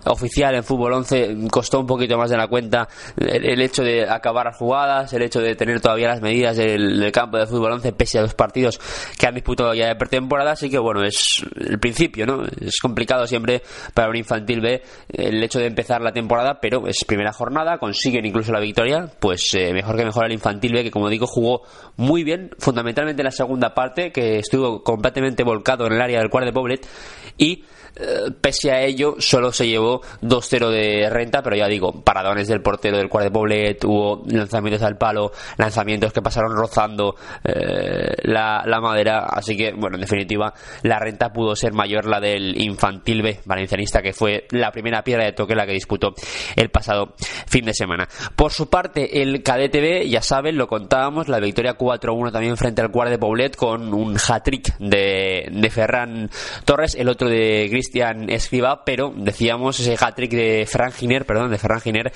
oficial 0.05 0.53
en 0.53 0.63
fútbol 0.63 0.93
11, 0.93 1.47
costó 1.49 1.79
un 1.79 1.87
poquito 1.87 2.17
más 2.17 2.29
de 2.29 2.37
la 2.37 2.47
cuenta 2.47 2.87
el 3.17 3.59
hecho 3.61 3.83
de 3.83 4.07
acabar 4.07 4.45
las 4.45 4.57
jugadas, 4.57 5.11
el 5.13 5.23
hecho 5.23 5.39
de 5.39 5.55
tener 5.55 5.81
todavía 5.81 6.09
las 6.09 6.21
medidas 6.21 6.57
del 6.57 6.90
del, 6.99 7.11
campo 7.11 7.37
de 7.37 7.45
fútbol 7.45 7.73
11 7.73 7.91
pese 7.93 8.19
a 8.19 8.21
los 8.21 8.33
partidos 8.33 8.79
que 9.17 9.27
han 9.27 9.35
disputado 9.35 9.73
ya 9.73 9.87
de 9.87 9.95
pretemporada, 9.95 10.51
así 10.51 10.69
que 10.69 10.79
bueno, 10.79 11.03
es 11.03 11.43
el 11.55 11.79
principio, 11.79 12.25
¿no? 12.25 12.43
Es 12.43 12.79
complicado 12.79 13.25
siempre 13.27 13.61
para 13.93 14.09
un 14.09 14.15
infantil 14.15 14.61
B 14.61 14.81
el 15.09 15.43
hecho 15.43 15.59
de 15.59 15.67
empezar 15.67 16.01
la 16.01 16.11
temporada, 16.11 16.59
pero 16.61 16.87
es 16.87 17.03
primera 17.05 17.33
jornada, 17.33 17.77
consiguen 17.77 18.25
incluso 18.25 18.51
la 18.51 18.59
victoria, 18.59 19.09
pues 19.19 19.53
eh, 19.53 19.73
mejor 19.73 19.97
que 19.97 20.05
mejor 20.05 20.25
el 20.25 20.33
infantil 20.33 20.73
B, 20.73 20.83
que 20.83 20.91
como 20.91 21.09
digo 21.09 21.27
jugó 21.27 21.63
muy 21.97 22.23
bien, 22.23 22.51
fundamentalmente 22.59 23.21
en 23.21 23.25
la 23.25 23.31
segunda 23.31 23.73
parte, 23.73 24.11
que 24.11 24.39
estuvo 24.39 24.83
completamente 24.83 25.43
volcado 25.43 25.85
en 25.87 25.93
el 25.93 26.01
área 26.01 26.19
del 26.19 26.29
cuarto 26.29 26.47
de 26.47 26.53
Poblet 26.53 26.87
y 27.37 27.63
pese 28.39 28.71
a 28.71 28.81
ello, 28.81 29.15
solo 29.19 29.51
se 29.51 29.67
llevó 29.67 30.01
2-0 30.21 30.69
de 30.69 31.09
renta, 31.09 31.41
pero 31.41 31.55
ya 31.55 31.67
digo, 31.67 32.01
paradones 32.03 32.47
del 32.47 32.61
portero 32.61 32.97
del 32.97 33.09
cuarto 33.09 33.29
de 33.29 33.33
Poblet, 33.33 33.83
hubo 33.83 34.23
lanzamientos 34.27 34.81
al 34.83 34.97
palo, 34.97 35.31
lanzamientos 35.57 36.13
que 36.13 36.21
pasaron 36.21 36.55
rozando 36.55 37.15
eh, 37.43 38.15
la, 38.23 38.63
madera, 38.81 39.25
así 39.29 39.55
que, 39.55 39.73
bueno, 39.73 39.95
en 39.97 40.01
definitiva, 40.01 40.53
la 40.83 40.99
renta 40.99 41.31
pudo 41.31 41.55
ser 41.55 41.73
mayor 41.73 42.05
la 42.05 42.19
del 42.19 42.59
infantil 42.61 43.21
B 43.21 43.39
valencianista, 43.45 44.01
que 44.01 44.13
fue 44.13 44.47
la 44.51 44.71
primera 44.71 45.03
piedra 45.03 45.25
de 45.25 45.33
toque 45.33 45.55
la 45.55 45.65
que 45.65 45.73
disputó 45.73 46.13
el 46.55 46.69
pasado 46.69 47.13
fin 47.47 47.65
de 47.65 47.73
semana. 47.73 48.07
Por 48.35 48.51
su 48.51 48.69
parte, 48.69 49.21
el 49.21 49.43
cadete 49.43 49.81
B, 49.81 50.09
ya 50.09 50.21
saben, 50.21 50.57
lo 50.57 50.67
contábamos, 50.67 51.27
la 51.27 51.39
victoria 51.39 51.77
4-1 51.77 52.31
también 52.31 52.57
frente 52.57 52.81
al 52.81 52.91
cuarto 52.91 53.11
de 53.11 53.19
Poblet 53.19 53.55
con 53.55 53.93
un 53.93 54.15
hat-trick 54.15 54.77
de, 54.79 55.49
de 55.51 55.69
Ferran 55.69 56.29
Torres, 56.65 56.95
el 56.95 57.09
otro 57.09 57.27
de 57.27 57.67
Gris 57.69 57.80
Cristian 57.81 58.29
Escriba, 58.29 58.85
pero 58.85 59.11
decíamos 59.15 59.79
ese 59.79 59.95
hat-trick 59.99 60.31
de 60.31 60.67
Frank 60.67 60.93
Giner, 60.93 61.25
perdón, 61.25 61.49
de 61.49 61.57
Frank 61.57 61.81
Giner, 61.81 62.13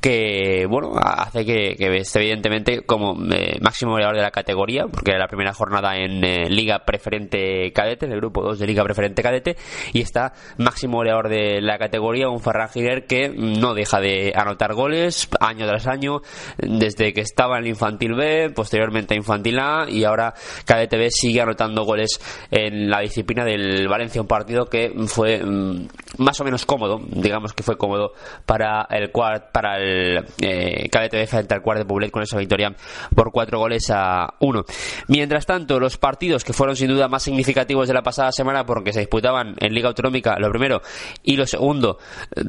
que, 0.00 0.64
bueno, 0.70 0.92
hace 0.96 1.44
que, 1.44 1.74
esté 1.96 2.20
evidentemente 2.20 2.82
como 2.82 3.16
eh, 3.32 3.58
máximo 3.60 3.92
goleador 3.92 4.14
de 4.14 4.22
la 4.22 4.30
categoría, 4.30 4.86
porque 4.86 5.10
era 5.10 5.18
la 5.18 5.26
primera 5.26 5.52
jornada 5.52 5.96
en 5.96 6.22
eh, 6.22 6.48
Liga 6.48 6.84
Preferente 6.84 7.72
Cadete, 7.72 8.06
en 8.06 8.12
el 8.12 8.18
grupo 8.18 8.42
2 8.42 8.60
de 8.60 8.66
Liga 8.68 8.84
Preferente 8.84 9.20
Cadete, 9.20 9.56
y 9.92 10.02
está 10.02 10.34
máximo 10.56 10.98
goleador 10.98 11.28
de 11.28 11.60
la 11.62 11.78
categoría, 11.78 12.28
un 12.28 12.40
Ferran 12.40 12.68
Giner 12.68 13.06
que 13.06 13.28
no 13.28 13.74
deja 13.74 13.98
de 13.98 14.32
anotar 14.36 14.72
goles 14.74 15.28
año 15.40 15.66
tras 15.66 15.88
año, 15.88 16.22
desde 16.58 17.12
que 17.12 17.22
estaba 17.22 17.58
en 17.58 17.64
el 17.64 17.70
Infantil 17.70 18.14
B, 18.14 18.50
posteriormente 18.50 19.14
a 19.14 19.16
Infantil 19.16 19.58
A, 19.58 19.86
y 19.88 20.04
ahora 20.04 20.32
Cadete 20.64 20.96
B 20.96 21.10
sigue 21.10 21.40
anotando 21.40 21.82
goles 21.84 22.20
en 22.52 22.88
la 22.88 23.00
disciplina 23.00 23.44
del 23.44 23.88
Valencia, 23.88 24.20
un 24.20 24.28
partido 24.28 24.66
que 24.66 24.92
fue 25.08 25.42
mm, 25.44 25.88
más 26.18 26.40
o 26.40 26.44
menos 26.44 26.64
cómodo, 26.64 27.00
digamos 27.10 27.52
que 27.52 27.62
fue 27.62 27.76
cómodo 27.76 28.12
para 28.46 28.86
el 28.90 29.10
para 29.10 29.78
el 29.78 30.24
eh, 30.40 30.88
KDTV 30.88 31.26
frente 31.26 31.54
al 31.54 31.62
cuarto 31.62 31.82
de 31.82 31.88
Poblet 31.88 32.10
con 32.10 32.22
esa 32.22 32.38
victoria 32.38 32.74
por 33.14 33.32
cuatro 33.32 33.58
goles 33.58 33.90
a 33.90 34.34
uno. 34.40 34.64
Mientras 35.08 35.46
tanto, 35.46 35.80
los 35.80 35.96
partidos 35.96 36.44
que 36.44 36.52
fueron 36.52 36.76
sin 36.76 36.88
duda 36.88 37.08
más 37.08 37.22
significativos 37.22 37.88
de 37.88 37.94
la 37.94 38.02
pasada 38.02 38.32
semana 38.32 38.64
porque 38.64 38.92
se 38.92 39.00
disputaban 39.00 39.54
en 39.58 39.74
Liga 39.74 39.88
Autonómica, 39.88 40.38
lo 40.38 40.50
primero, 40.50 40.80
y 41.22 41.36
lo 41.36 41.46
segundo, 41.46 41.98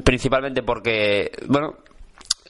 principalmente 0.04 0.62
porque, 0.62 1.30
bueno, 1.46 1.76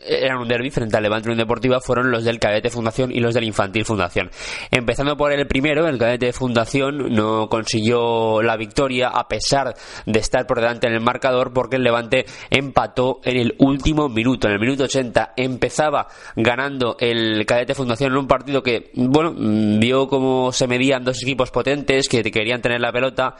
eran 0.05 0.39
un 0.39 0.49
derby 0.49 0.71
frente 0.71 0.97
al 0.97 1.03
Levante 1.03 1.29
Unión 1.29 1.39
Deportiva 1.39 1.81
fueron 1.81 2.11
los 2.11 2.25
del 2.25 2.39
Cadete 2.39 2.71
Fundación 2.71 3.13
y 3.13 3.21
los 3.21 3.35
del 3.35 3.45
Infantil 3.45 3.85
Fundación. 3.85 4.31
Empezando 4.71 5.17
por 5.17 5.33
el 5.33 5.47
primero, 5.47 5.87
el 5.87 5.99
Cadete 5.99 6.33
Fundación 6.33 7.15
no 7.15 7.49
consiguió 7.49 8.43
la 8.43 8.57
victoria 8.57 9.09
a 9.09 9.29
pesar 9.29 9.75
de 10.07 10.19
estar 10.19 10.47
por 10.47 10.61
delante 10.61 10.87
en 10.87 10.95
el 10.95 11.01
marcador 11.01 11.53
porque 11.53 11.77
el 11.77 11.83
Levante 11.83 12.27
empató 12.51 13.21
en 13.25 13.37
el 13.37 13.55
último 13.59 14.09
minuto, 14.09 14.49
en 14.49 14.55
el 14.55 14.61
minuto 14.61 14.85
80 14.85 15.35
empezaba 15.37 16.07
ganando 16.37 16.97
el 16.99 17.45
Cadete 17.47 17.75
Fundación 17.75 18.13
en 18.13 18.19
un 18.19 18.27
partido 18.27 18.63
que, 18.63 18.91
bueno, 18.95 19.35
vio 19.79 20.09
cómo 20.09 20.53
se 20.53 20.67
medían 20.67 21.05
dos 21.05 21.23
equipos 21.23 21.51
potentes 21.51 22.09
que 22.09 22.23
querían 22.23 22.61
tener 22.61 22.81
la 22.81 22.93
pelota 22.93 23.35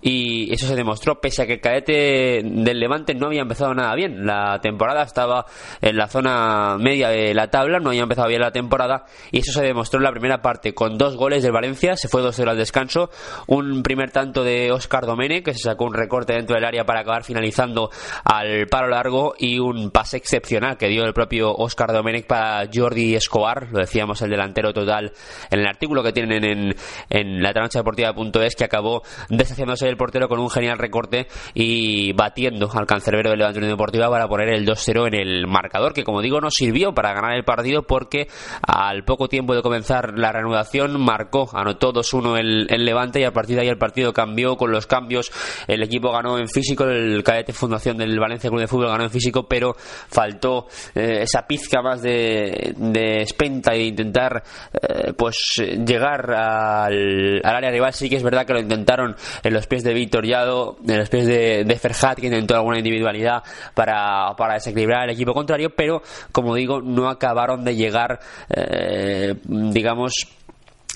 y 0.00 0.52
eso 0.52 0.66
se 0.66 0.76
demostró 0.76 1.20
pese 1.20 1.42
a 1.42 1.46
que 1.46 1.54
el 1.54 1.60
cadete 1.60 2.42
del 2.44 2.78
Levante 2.78 3.14
no 3.14 3.26
había 3.26 3.42
empezado 3.42 3.74
nada 3.74 3.94
bien. 3.94 4.26
La 4.26 4.60
temporada 4.60 5.02
estaba 5.02 5.46
en 5.80 5.96
la 5.96 6.05
zona 6.08 6.76
media 6.78 7.08
de 7.08 7.34
la 7.34 7.48
tabla, 7.48 7.78
no 7.78 7.90
había 7.90 8.02
empezado 8.02 8.28
bien 8.28 8.40
la 8.40 8.52
temporada 8.52 9.04
y 9.30 9.40
eso 9.40 9.52
se 9.52 9.62
demostró 9.62 9.98
en 9.98 10.04
la 10.04 10.12
primera 10.12 10.42
parte. 10.42 10.74
Con 10.74 10.96
dos 10.98 11.16
goles 11.16 11.42
del 11.42 11.52
Valencia, 11.52 11.96
se 11.96 12.08
fue 12.08 12.22
2-0 12.22 12.48
al 12.48 12.56
descanso, 12.56 13.10
un 13.46 13.82
primer 13.82 14.10
tanto 14.10 14.44
de 14.44 14.72
Oscar 14.72 15.06
Domene 15.06 15.42
que 15.42 15.52
se 15.52 15.60
sacó 15.60 15.84
un 15.84 15.94
recorte 15.94 16.32
dentro 16.32 16.54
del 16.54 16.64
área 16.64 16.84
para 16.84 17.00
acabar 17.00 17.24
finalizando 17.24 17.90
al 18.24 18.66
paro 18.68 18.88
largo 18.88 19.34
y 19.38 19.58
un 19.58 19.90
pase 19.90 20.16
excepcional 20.16 20.76
que 20.76 20.88
dio 20.88 21.04
el 21.04 21.12
propio 21.12 21.52
Oscar 21.54 21.92
Domenech 21.92 22.26
para 22.26 22.68
Jordi 22.72 23.14
Escobar, 23.14 23.68
lo 23.70 23.80
decíamos 23.80 24.22
el 24.22 24.30
delantero 24.30 24.72
total 24.72 25.12
en 25.50 25.60
el 25.60 25.66
artículo 25.66 26.02
que 26.02 26.12
tienen 26.12 26.44
en, 26.44 26.74
en 27.10 27.42
la 27.42 27.52
deportiva.es 27.52 28.56
que 28.56 28.64
acabó 28.64 29.02
deshaciéndose 29.28 29.88
el 29.88 29.96
portero 29.96 30.28
con 30.28 30.38
un 30.38 30.50
genial 30.50 30.78
recorte 30.78 31.26
y 31.54 32.12
batiendo 32.12 32.70
al 32.72 32.86
cancerbero 32.86 33.30
del 33.30 33.38
Levante 33.38 33.58
Unión 33.58 33.72
Deportiva 33.72 34.08
para 34.08 34.28
poner 34.28 34.50
el 34.50 34.66
2-0 34.66 35.08
en 35.08 35.14
el 35.14 35.46
marcador, 35.46 35.92
que 35.96 36.04
como 36.04 36.22
digo 36.22 36.40
no 36.40 36.50
sirvió 36.50 36.94
para 36.94 37.12
ganar 37.12 37.32
el 37.34 37.44
partido 37.44 37.82
porque 37.82 38.28
al 38.62 39.04
poco 39.04 39.28
tiempo 39.28 39.54
de 39.54 39.62
comenzar 39.62 40.16
la 40.16 40.30
reanudación 40.30 41.00
marcó, 41.00 41.48
anotó 41.52 41.92
2-1 41.92 42.38
el, 42.38 42.66
el, 42.70 42.84
Levante 42.84 43.20
y 43.20 43.24
a 43.24 43.32
partir 43.32 43.56
de 43.56 43.62
ahí 43.62 43.68
el 43.68 43.78
partido 43.78 44.12
cambió 44.12 44.56
con 44.56 44.70
los 44.70 44.86
cambios, 44.86 45.32
el 45.66 45.82
equipo 45.82 46.12
ganó 46.12 46.38
en 46.38 46.48
físico, 46.48 46.84
el 46.84 47.24
cadete 47.24 47.52
fundación 47.52 47.96
del 47.96 48.18
Valencia 48.20 48.50
Club 48.50 48.60
de 48.60 48.68
Fútbol 48.68 48.88
ganó 48.88 49.04
en 49.04 49.10
físico, 49.10 49.48
pero 49.48 49.74
faltó 49.76 50.66
eh, 50.94 51.22
esa 51.22 51.46
pizca 51.46 51.82
más 51.82 52.02
de, 52.02 52.74
de 52.76 53.22
espenta 53.22 53.72
de 53.72 53.84
intentar 53.84 54.42
eh, 54.74 55.12
pues 55.16 55.54
llegar 55.56 56.30
al, 56.30 57.40
al 57.42 57.56
área 57.56 57.70
rival, 57.70 57.92
sí 57.92 58.08
que 58.08 58.16
es 58.16 58.22
verdad 58.22 58.46
que 58.46 58.52
lo 58.52 58.60
intentaron 58.60 59.16
en 59.42 59.54
los 59.54 59.66
pies 59.66 59.82
de 59.82 59.94
Víctor 59.94 60.26
Yado, 60.26 60.76
en 60.86 60.98
los 60.98 61.08
pies 61.08 61.26
de, 61.26 61.64
de 61.64 61.76
Ferhat, 61.76 62.18
que 62.18 62.26
intentó 62.26 62.54
alguna 62.54 62.78
individualidad 62.78 63.42
para, 63.74 64.34
para 64.36 64.54
desequilibrar 64.54 65.04
el 65.04 65.14
equipo 65.14 65.32
contrario, 65.32 65.70
pero 65.74 65.85
como 66.32 66.54
digo, 66.54 66.80
no 66.80 67.08
acabaron 67.08 67.64
de 67.64 67.76
llegar, 67.76 68.20
eh, 68.48 69.34
digamos, 69.44 70.12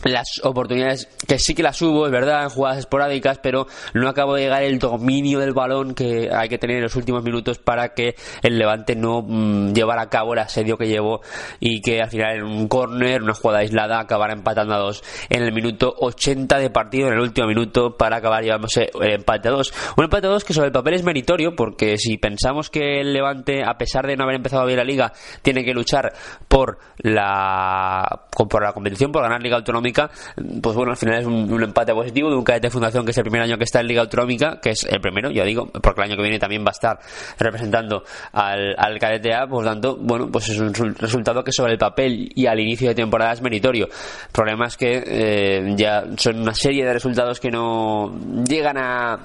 las 0.04 0.40
oportunidades 0.42 1.08
que 1.26 1.38
sí 1.38 1.54
que 1.54 1.62
las 1.62 1.80
hubo, 1.82 2.06
es 2.06 2.12
verdad, 2.12 2.44
en 2.44 2.48
jugadas 2.50 2.78
esporádicas, 2.78 3.38
pero 3.38 3.66
no 3.94 4.08
acabo 4.08 4.34
de 4.34 4.42
llegar 4.42 4.62
el 4.62 4.78
dominio 4.78 5.38
del 5.38 5.52
balón 5.52 5.94
que 5.94 6.30
hay 6.32 6.48
que 6.48 6.58
tener 6.58 6.76
en 6.76 6.82
los 6.84 6.96
últimos 6.96 7.22
minutos 7.22 7.58
para 7.58 7.94
que 7.94 8.14
el 8.42 8.58
Levante 8.58 8.96
no 8.96 9.22
mm, 9.22 9.72
llevara 9.72 10.02
a 10.02 10.10
cabo 10.10 10.32
el 10.32 10.40
asedio 10.40 10.76
que 10.76 10.88
llevó 10.88 11.20
y 11.58 11.80
que 11.80 12.00
al 12.00 12.10
final 12.10 12.36
en 12.36 12.44
un 12.44 12.68
córner, 12.68 13.22
una 13.22 13.34
jugada 13.34 13.60
aislada, 13.60 14.00
acabara 14.00 14.32
empatando 14.32 14.74
a 14.74 14.78
dos 14.78 15.02
en 15.28 15.42
el 15.42 15.52
minuto 15.52 15.94
80 15.98 16.58
de 16.58 16.70
partido, 16.70 17.08
en 17.08 17.14
el 17.14 17.20
último 17.20 17.46
minuto, 17.46 17.96
para 17.96 18.16
acabar 18.16 18.42
llevándose 18.42 18.90
el 19.00 19.12
empate 19.12 19.48
a 19.48 19.52
dos. 19.52 19.72
Un 19.96 20.04
empate 20.04 20.26
a 20.26 20.30
dos 20.30 20.44
que 20.44 20.54
sobre 20.54 20.66
el 20.66 20.72
papel 20.72 20.94
es 20.94 21.02
meritorio, 21.02 21.54
porque 21.54 21.98
si 21.98 22.16
pensamos 22.16 22.70
que 22.70 23.00
el 23.00 23.12
Levante, 23.12 23.62
a 23.64 23.76
pesar 23.76 24.06
de 24.06 24.16
no 24.16 24.24
haber 24.24 24.36
empezado 24.36 24.64
bien 24.66 24.78
la 24.78 24.84
liga, 24.84 25.12
tiene 25.42 25.64
que 25.64 25.74
luchar 25.74 26.12
por 26.48 26.78
la, 26.98 28.26
por 28.48 28.62
la 28.62 28.72
competición, 28.72 29.12
por 29.12 29.22
ganar 29.22 29.42
Liga 29.42 29.56
Autonómica, 29.56 29.99
pues 30.62 30.76
bueno, 30.76 30.92
al 30.92 30.96
final 30.96 31.20
es 31.20 31.26
un, 31.26 31.62
empate 31.62 31.92
positivo 31.92 32.30
de 32.30 32.36
un 32.36 32.44
cadete 32.44 32.70
fundación 32.70 33.04
que 33.04 33.10
es 33.10 33.18
el 33.18 33.24
primer 33.24 33.42
año 33.42 33.58
que 33.58 33.64
está 33.64 33.80
en 33.80 33.88
Liga 33.88 34.02
Autonómica, 34.02 34.60
que 34.60 34.70
es 34.70 34.84
el 34.84 35.00
primero, 35.00 35.30
ya 35.30 35.44
digo, 35.44 35.66
porque 35.66 36.00
el 36.02 36.10
año 36.10 36.16
que 36.16 36.22
viene 36.22 36.38
también 36.38 36.64
va 36.64 36.68
a 36.68 36.72
estar 36.72 36.98
representando 37.38 38.04
al, 38.32 38.74
al 38.78 38.98
cadete 38.98 39.34
A, 39.34 39.46
tanto, 39.64 39.96
bueno, 39.96 40.28
pues 40.30 40.48
es 40.48 40.58
un 40.58 40.72
resultado 40.72 41.44
que 41.44 41.52
sobre 41.52 41.72
el 41.72 41.78
papel 41.78 42.30
y 42.34 42.46
al 42.46 42.60
inicio 42.60 42.88
de 42.88 42.94
temporada 42.94 43.32
es 43.32 43.42
meritorio. 43.42 43.86
El 43.86 44.32
problema 44.32 44.66
es 44.66 44.76
que 44.76 45.02
eh, 45.06 45.74
ya 45.76 46.04
son 46.16 46.40
una 46.40 46.54
serie 46.54 46.84
de 46.84 46.92
resultados 46.92 47.40
que 47.40 47.50
no 47.50 48.18
llegan 48.44 48.78
a 48.78 49.18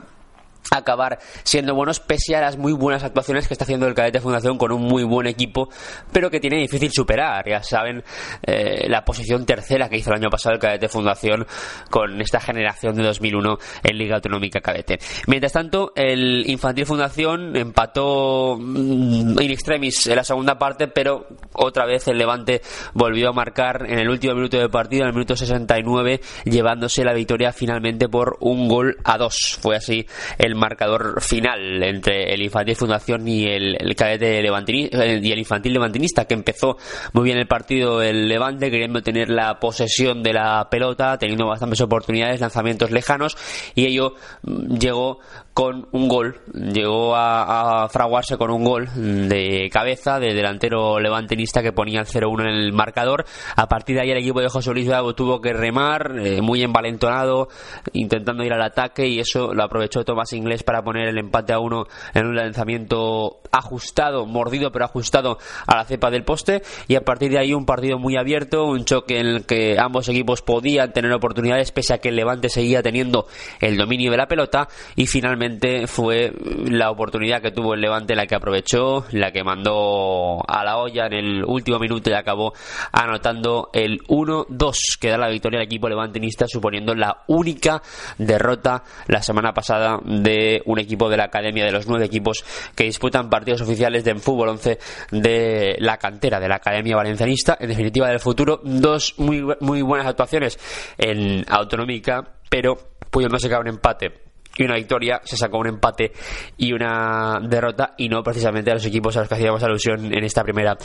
acabar 0.71 1.19
siendo 1.43 1.75
buenos 1.75 1.99
pese 1.99 2.35
a 2.35 2.41
las 2.41 2.57
muy 2.57 2.73
buenas 2.73 3.03
actuaciones 3.03 3.47
que 3.47 3.53
está 3.53 3.63
haciendo 3.65 3.87
el 3.87 3.93
Cadete 3.93 4.19
Fundación 4.19 4.57
con 4.57 4.71
un 4.71 4.81
muy 4.81 5.03
buen 5.03 5.27
equipo 5.27 5.69
pero 6.11 6.29
que 6.29 6.39
tiene 6.39 6.57
difícil 6.57 6.91
superar. 6.91 7.47
Ya 7.47 7.63
saben 7.63 8.03
eh, 8.43 8.87
la 8.89 9.03
posición 9.03 9.45
tercera 9.45 9.89
que 9.89 9.97
hizo 9.97 10.11
el 10.11 10.17
año 10.17 10.29
pasado 10.29 10.55
el 10.55 10.61
Cadete 10.61 10.87
Fundación 10.87 11.45
con 11.89 12.21
esta 12.21 12.39
generación 12.39 12.95
de 12.95 13.03
2001 13.03 13.57
en 13.83 13.97
Liga 13.97 14.15
Autonómica 14.15 14.61
Cadete. 14.61 14.99
Mientras 15.27 15.53
tanto 15.53 15.91
el 15.95 16.49
Infantil 16.49 16.85
Fundación 16.85 17.55
empató 17.55 18.57
mm, 18.59 19.41
in 19.41 19.51
extremis 19.51 20.07
en 20.07 20.15
la 20.15 20.23
segunda 20.23 20.57
parte 20.57 20.87
pero 20.87 21.27
otra 21.53 21.85
vez 21.85 22.07
el 22.07 22.17
Levante 22.17 22.61
volvió 22.93 23.29
a 23.29 23.33
marcar 23.33 23.85
en 23.87 23.99
el 23.99 24.09
último 24.09 24.35
minuto 24.35 24.57
de 24.57 24.69
partido 24.69 25.03
en 25.03 25.09
el 25.09 25.13
minuto 25.13 25.35
69 25.35 26.21
llevándose 26.45 27.03
la 27.03 27.13
victoria 27.13 27.51
finalmente 27.51 28.07
por 28.09 28.37
un 28.39 28.67
gol 28.67 28.97
a 29.03 29.17
dos. 29.17 29.57
Fue 29.61 29.75
así 29.75 30.05
el 30.37 30.54
marcador 30.55 31.21
final 31.21 31.83
entre 31.83 32.33
el 32.33 32.41
Infantil 32.41 32.75
Fundación 32.75 33.27
y 33.27 33.45
el, 33.45 33.95
cadete 33.95 34.41
levantinista, 34.41 35.05
y 35.05 35.31
el 35.31 35.39
Infantil 35.39 35.73
Levantinista, 35.73 36.25
que 36.25 36.33
empezó 36.33 36.77
muy 37.13 37.23
bien 37.23 37.37
el 37.37 37.47
partido 37.47 38.01
el 38.01 38.27
Levante, 38.27 38.71
queriendo 38.71 39.01
tener 39.01 39.29
la 39.29 39.59
posesión 39.59 40.23
de 40.23 40.33
la 40.33 40.67
pelota, 40.69 41.17
teniendo 41.17 41.47
bastantes 41.47 41.81
oportunidades, 41.81 42.41
lanzamientos 42.41 42.91
lejanos, 42.91 43.37
y 43.75 43.85
ello 43.85 44.15
mm, 44.43 44.77
llegó 44.77 45.19
con 45.55 45.87
un 45.93 46.09
gol, 46.09 46.41
llegó 46.53 47.15
a, 47.15 47.87
fraguarse 47.87 48.35
con 48.35 48.51
un 48.51 48.65
gol 48.65 48.89
de 48.93 49.69
cabeza 49.71 50.19
de 50.19 50.33
delantero 50.33 50.99
levantinista 50.99 51.63
que 51.63 51.71
ponía 51.71 52.01
el 52.01 52.07
0-1 52.07 52.41
en 52.41 52.47
el 52.49 52.73
marcador. 52.73 53.23
A 53.55 53.65
partir 53.67 53.95
de 53.95 54.01
ahí 54.01 54.11
el 54.11 54.17
equipo 54.17 54.41
de 54.41 54.49
José 54.49 54.73
Luis 54.73 54.85
Bravo 54.85 55.15
tuvo 55.15 55.39
que 55.39 55.53
remar, 55.53 56.19
eh, 56.19 56.41
muy 56.41 56.61
envalentonado, 56.61 57.47
intentando 57.93 58.43
ir 58.43 58.51
al 58.51 58.63
ataque 58.63 59.07
y 59.07 59.19
eso 59.19 59.53
lo 59.53 59.63
aprovechó 59.63 60.03
Tomás 60.03 60.33
Inglés 60.33 60.61
para 60.63 60.83
poner 60.83 61.07
el 61.07 61.17
empate 61.17 61.53
a 61.53 61.59
uno 61.59 61.85
en 62.13 62.25
un 62.25 62.35
lanzamiento 62.35 63.39
ajustado, 63.49 64.25
mordido 64.25 64.73
pero 64.73 64.83
ajustado 64.83 65.37
a 65.67 65.77
la 65.77 65.85
cepa 65.85 66.11
del 66.11 66.25
poste. 66.25 66.63
Y 66.89 66.95
a 66.95 67.05
partir 67.05 67.31
de 67.31 67.39
ahí 67.39 67.53
un 67.53 67.65
partido 67.65 67.97
muy 67.97 68.17
abierto, 68.17 68.65
un 68.65 68.83
choque 68.83 69.19
en 69.19 69.27
el 69.27 69.45
que 69.45 69.77
ambos 69.79 70.09
equipos 70.09 70.41
podían 70.41 70.91
tener 70.91 71.13
oportunidades 71.13 71.71
pese 71.71 71.93
a 71.93 71.99
que 71.99 72.09
el 72.09 72.17
Levante 72.17 72.49
seguía 72.49 72.83
teniendo 72.83 73.27
el 73.61 73.77
dominio 73.77 74.11
de 74.11 74.17
la 74.17 74.27
pelota. 74.27 74.67
Y 74.97 75.07
finalmente 75.07 75.44
fue 75.87 76.33
la 76.65 76.91
oportunidad 76.91 77.41
que 77.41 77.51
tuvo 77.51 77.73
el 77.73 77.81
Levante 77.81 78.15
la 78.15 78.25
que 78.25 78.35
aprovechó, 78.35 79.05
la 79.11 79.31
que 79.31 79.43
mandó 79.43 80.43
a 80.47 80.63
la 80.63 80.77
olla 80.77 81.05
en 81.07 81.13
el 81.13 81.43
último 81.45 81.79
minuto 81.79 82.09
y 82.09 82.13
acabó 82.13 82.53
anotando 82.91 83.69
el 83.73 83.99
1-2 84.07 84.97
que 84.99 85.09
da 85.09 85.17
la 85.17 85.29
victoria 85.29 85.59
al 85.59 85.65
equipo 85.65 85.87
levantinista 85.87 86.47
suponiendo 86.47 86.95
la 86.95 87.23
única 87.27 87.81
derrota 88.17 88.83
la 89.07 89.21
semana 89.21 89.53
pasada 89.53 89.99
de 90.03 90.61
un 90.65 90.79
equipo 90.79 91.09
de 91.09 91.17
la 91.17 91.25
Academia 91.25 91.65
de 91.65 91.71
los 91.71 91.87
nueve 91.87 92.05
equipos 92.05 92.43
que 92.75 92.85
disputan 92.85 93.29
partidos 93.29 93.61
oficiales 93.61 94.03
de 94.03 94.15
fútbol 94.15 94.49
11 94.49 94.79
de 95.11 95.75
la 95.79 95.97
cantera 95.97 96.39
de 96.39 96.47
la 96.47 96.55
Academia 96.55 96.95
Valencianista. 96.95 97.57
En 97.59 97.69
definitiva 97.69 98.09
del 98.09 98.19
futuro 98.19 98.61
dos 98.63 99.15
muy, 99.17 99.45
muy 99.59 99.81
buenas 99.81 100.07
actuaciones 100.07 100.57
en 100.97 101.45
autonómica 101.47 102.23
pero 102.49 102.77
pudiendo 103.11 103.37
quedar 103.37 103.61
un 103.61 103.67
empate 103.67 104.24
y 104.57 104.63
una 104.63 104.75
victoria, 104.75 105.21
se 105.23 105.37
sacó 105.37 105.57
un 105.57 105.67
empate 105.67 106.11
y 106.57 106.73
una 106.73 107.39
derrota 107.41 107.93
y 107.97 108.09
no 108.09 108.23
precisamente 108.23 108.71
a 108.71 108.75
los 108.75 108.85
equipos 108.85 109.15
a 109.17 109.21
los 109.21 109.29
que 109.29 109.35
hacíamos 109.35 109.63
alusión 109.63 110.05
en 110.13 110.23
esta 110.23 110.43
primera 110.43 110.77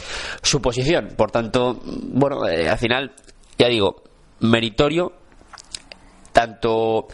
suposición. 0.43 1.15
Por 1.17 1.31
tanto, 1.31 1.81
bueno, 1.85 2.47
eh, 2.49 2.69
al 2.69 2.79
final, 2.79 3.13
ya 3.59 3.69
digo, 3.69 4.03
meritorio 4.41 5.13
tanto 6.33 7.09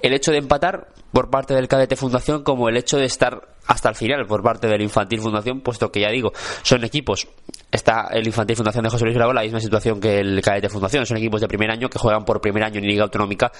el 0.00 0.12
hecho 0.12 0.32
de 0.32 0.38
empatar 0.38 0.88
por 1.12 1.30
parte 1.30 1.54
del 1.54 1.68
Cadete 1.68 1.96
Fundación 1.96 2.42
como 2.42 2.68
el 2.68 2.76
hecho 2.76 2.98
de 2.98 3.06
estar 3.06 3.56
hasta 3.66 3.88
el 3.88 3.94
final 3.94 4.26
por 4.26 4.42
parte 4.42 4.68
del 4.68 4.82
Infantil 4.82 5.20
Fundación, 5.20 5.60
puesto 5.60 5.90
que 5.90 6.00
ya 6.00 6.10
digo, 6.10 6.32
son 6.62 6.84
equipos. 6.84 7.26
Está 7.70 8.08
el 8.12 8.26
Infantil 8.26 8.56
Fundación 8.56 8.84
de 8.84 8.90
José 8.90 9.04
Luis 9.04 9.16
Bravo, 9.16 9.32
la 9.32 9.42
misma 9.42 9.60
situación 9.60 10.00
que 10.00 10.20
el 10.20 10.40
Cadete 10.40 10.68
Fundación. 10.68 11.06
Son 11.06 11.16
equipos 11.16 11.40
de 11.40 11.48
primer 11.48 11.70
año 11.70 11.88
que 11.88 11.98
juegan 11.98 12.24
por 12.24 12.40
primer 12.40 12.62
año 12.62 12.78
en 12.78 12.86
Liga 12.86 13.04
Autonómica 13.04 13.50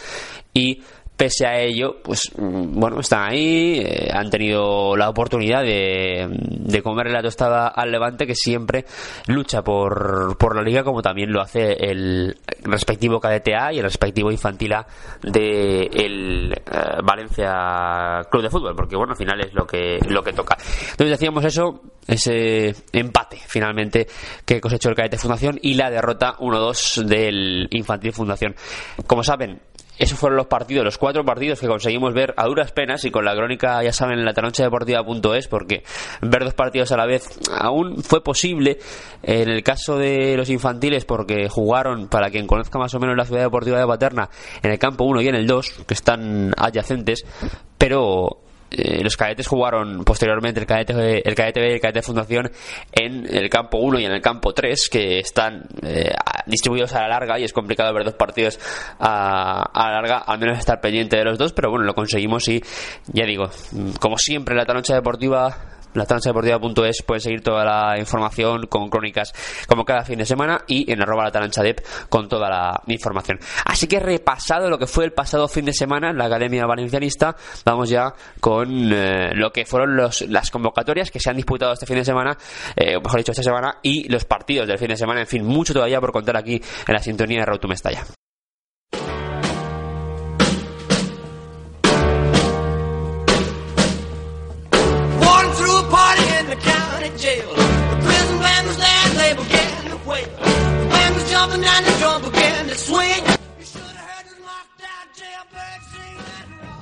y 0.53 0.83
pese 1.17 1.47
a 1.47 1.59
ello, 1.59 1.97
pues 2.03 2.31
mm, 2.37 2.79
bueno, 2.79 3.01
están 3.01 3.31
ahí, 3.31 3.81
eh, 3.81 4.11
han 4.13 4.31
tenido 4.31 4.97
la 4.97 5.09
oportunidad 5.09 5.63
de, 5.63 6.29
de 6.31 6.83
comerle 6.83 7.13
la 7.13 7.23
tostada 7.23 7.69
al 7.69 7.91
Levante, 7.91 8.27
que 8.27 8.35
siempre 8.35 8.85
lucha 9.27 9.63
por, 9.63 10.37
por 10.39 10.55
la 10.55 10.63
liga, 10.63 10.85
como 10.85 11.03
también 11.03 11.33
lo 11.33 11.41
hace 11.41 11.73
el 11.73 12.37
respectivo 12.63 13.21
KDTA 13.21 13.73
y 13.73 13.79
el 13.79 13.85
respectivo 13.85 14.31
infantil 14.31 14.75
A 14.75 14.87
de 15.23 15.89
eh, 15.93 16.55
Valencia 17.03 18.23
Club 18.31 18.43
de 18.43 18.51
Fútbol, 18.51 18.77
porque 18.77 18.97
bueno, 18.97 19.13
al 19.13 19.19
final 19.19 19.41
es 19.41 19.55
lo 19.55 19.67
que, 19.67 19.99
lo 20.09 20.23
que 20.23 20.33
toca. 20.33 20.57
Entonces 20.91 21.11
decíamos 21.11 21.45
eso, 21.45 21.81
ese 22.07 22.75
empate 22.93 23.39
finalmente 23.47 24.07
que 24.45 24.61
cosechó 24.61 24.91
el 24.91 24.95
Cadete 24.95 25.19
Fundación 25.19 25.59
y 25.63 25.75
la 25.75 25.91
derrota 25.91 26.37
1-2 26.39 27.05
del 27.05 27.69
Infantil 27.71 28.13
Fundación. 28.13 28.55
Como 29.07 29.23
saben, 29.23 29.61
esos 29.99 30.19
fueron 30.19 30.37
los 30.37 30.47
partidos, 30.47 30.85
los 30.85 30.99
cuatro 30.99 31.25
partidos 31.25 31.61
que 31.61 31.67
conseguimos 31.67 32.13
ver 32.15 32.35
a 32.37 32.47
duras 32.47 32.73
penas 32.73 33.05
y 33.05 33.11
con 33.11 33.25
la 33.25 33.35
crónica, 33.35 33.83
ya 33.83 33.93
saben, 33.93 34.19
en 34.19 34.25
la 34.25 34.33
deportiva.es, 34.33 35.49
porque 35.49 35.83
ver 36.23 36.45
dos 36.45 36.55
partidos 36.55 36.93
a 36.93 36.97
la 36.97 37.07
vez 37.07 37.39
aún 37.59 38.03
fue 38.03 38.23
posible. 38.23 38.79
En 39.23 39.49
el 39.49 39.63
caso 39.63 39.99
de 39.99 40.37
los 40.37 40.51
infantiles, 40.51 41.05
porque 41.05 41.49
jugaron, 41.49 42.09
para 42.09 42.31
quien 42.31 42.47
conozca 42.47 42.79
más 42.79 42.95
o 42.95 43.01
menos 43.01 43.17
la 43.17 43.25
ciudad 43.25 43.43
deportiva 43.43 43.79
de 43.79 43.87
Paterna, 43.87 44.29
en 44.63 44.71
el 44.71 44.79
campo 44.79 45.05
1 45.05 45.23
y 45.23 45.29
en 45.29 45.35
el 45.35 45.47
2, 45.47 45.85
que 45.87 45.95
están 45.95 46.53
adyacentes, 46.57 47.25
pero 47.79 48.46
eh, 48.71 49.03
los 49.03 49.17
cadetes 49.17 49.47
jugaron 49.47 50.05
posteriormente 50.05 50.61
el 50.61 50.67
cadete, 50.67 51.27
el 51.27 51.35
cadete 51.35 51.61
B 51.61 51.71
y 51.71 51.73
el 51.75 51.81
cadete 51.81 52.03
Fundación 52.03 52.51
en 52.93 53.27
el 53.35 53.49
campo 53.49 53.79
1 53.79 54.01
y 54.01 54.05
en 54.05 54.13
el 54.13 54.21
campo 54.21 54.53
3 54.53 54.89
que 54.89 55.19
están 55.19 55.67
eh, 55.83 56.13
distribuidos 56.47 56.93
a 56.95 57.03
la 57.03 57.09
larga 57.09 57.39
y 57.39 57.45
es 57.45 57.53
complicado 57.53 57.93
ver 57.95 58.05
dos 58.05 58.15
partidos 58.15 58.59
a, 58.99 59.63
a, 59.73 59.91
la 59.91 59.97
larga 59.97 60.19
al 60.19 60.39
menos 60.39 60.59
estar 60.59 60.81
pendiente 60.81 61.17
de 61.17 61.25
los 61.25 61.39
dos 61.39 61.53
pero 61.53 61.71
bueno 61.71 61.85
lo 61.85 61.95
conseguimos 61.95 62.49
y 62.49 62.63
ya 63.07 63.25
digo 63.25 63.51
como 64.01 64.19
siempre 64.19 64.55
la 64.55 64.65
noche 64.65 64.95
deportiva 64.95 65.76
deportiva.es 65.95 67.03
pueden 67.03 67.21
seguir 67.21 67.43
toda 67.43 67.65
la 67.65 67.99
información 67.99 68.67
con 68.67 68.89
crónicas 68.89 69.33
como 69.67 69.85
cada 69.85 70.05
fin 70.05 70.19
de 70.19 70.27
semana 70.27 70.63
y 70.67 70.91
en 70.91 71.03
arroba 71.03 71.31
la 71.31 71.49
dep 71.63 71.81
con 72.09 72.29
toda 72.29 72.49
la 72.49 72.83
información. 72.87 73.39
Así 73.65 73.87
que 73.87 74.01
repasado 74.01 74.69
lo 74.69 74.79
que 74.79 74.87
fue 74.87 75.05
el 75.05 75.13
pasado 75.13 75.49
fin 75.49 75.65
de 75.65 75.73
semana 75.73 76.11
en 76.11 76.19
la 76.19 76.27
Academia 76.27 76.67
Valencianista, 76.67 77.37
vamos 77.65 77.89
ya 77.89 78.13
con 78.41 78.93
eh, 78.93 79.35
lo 79.35 79.51
que 79.53 79.65
fueron 79.65 79.97
las 79.97 80.51
convocatorias 80.51 81.11
que 81.11 81.21
se 81.21 81.31
han 81.31 81.37
disputado 81.37 81.73
este 81.73 81.87
fin 81.87 81.97
de 81.97 82.05
semana, 82.05 82.37
eh, 82.77 82.99
mejor 82.99 83.19
dicho 83.19 83.33
esta 83.33 83.43
semana, 83.43 83.79
y 83.83 84.09
los 84.09 84.25
partidos 84.25 84.67
del 84.69 84.79
fin 84.79 84.89
de 84.89 84.97
semana, 84.97 85.21
en 85.21 85.27
fin, 85.27 85.45
mucho 85.45 85.73
todavía 85.73 86.01
por 86.01 86.13
contar 86.13 86.37
aquí 86.37 86.55
en 86.55 86.95
la 86.95 87.01
sintonía 87.01 87.41
de 87.41 87.47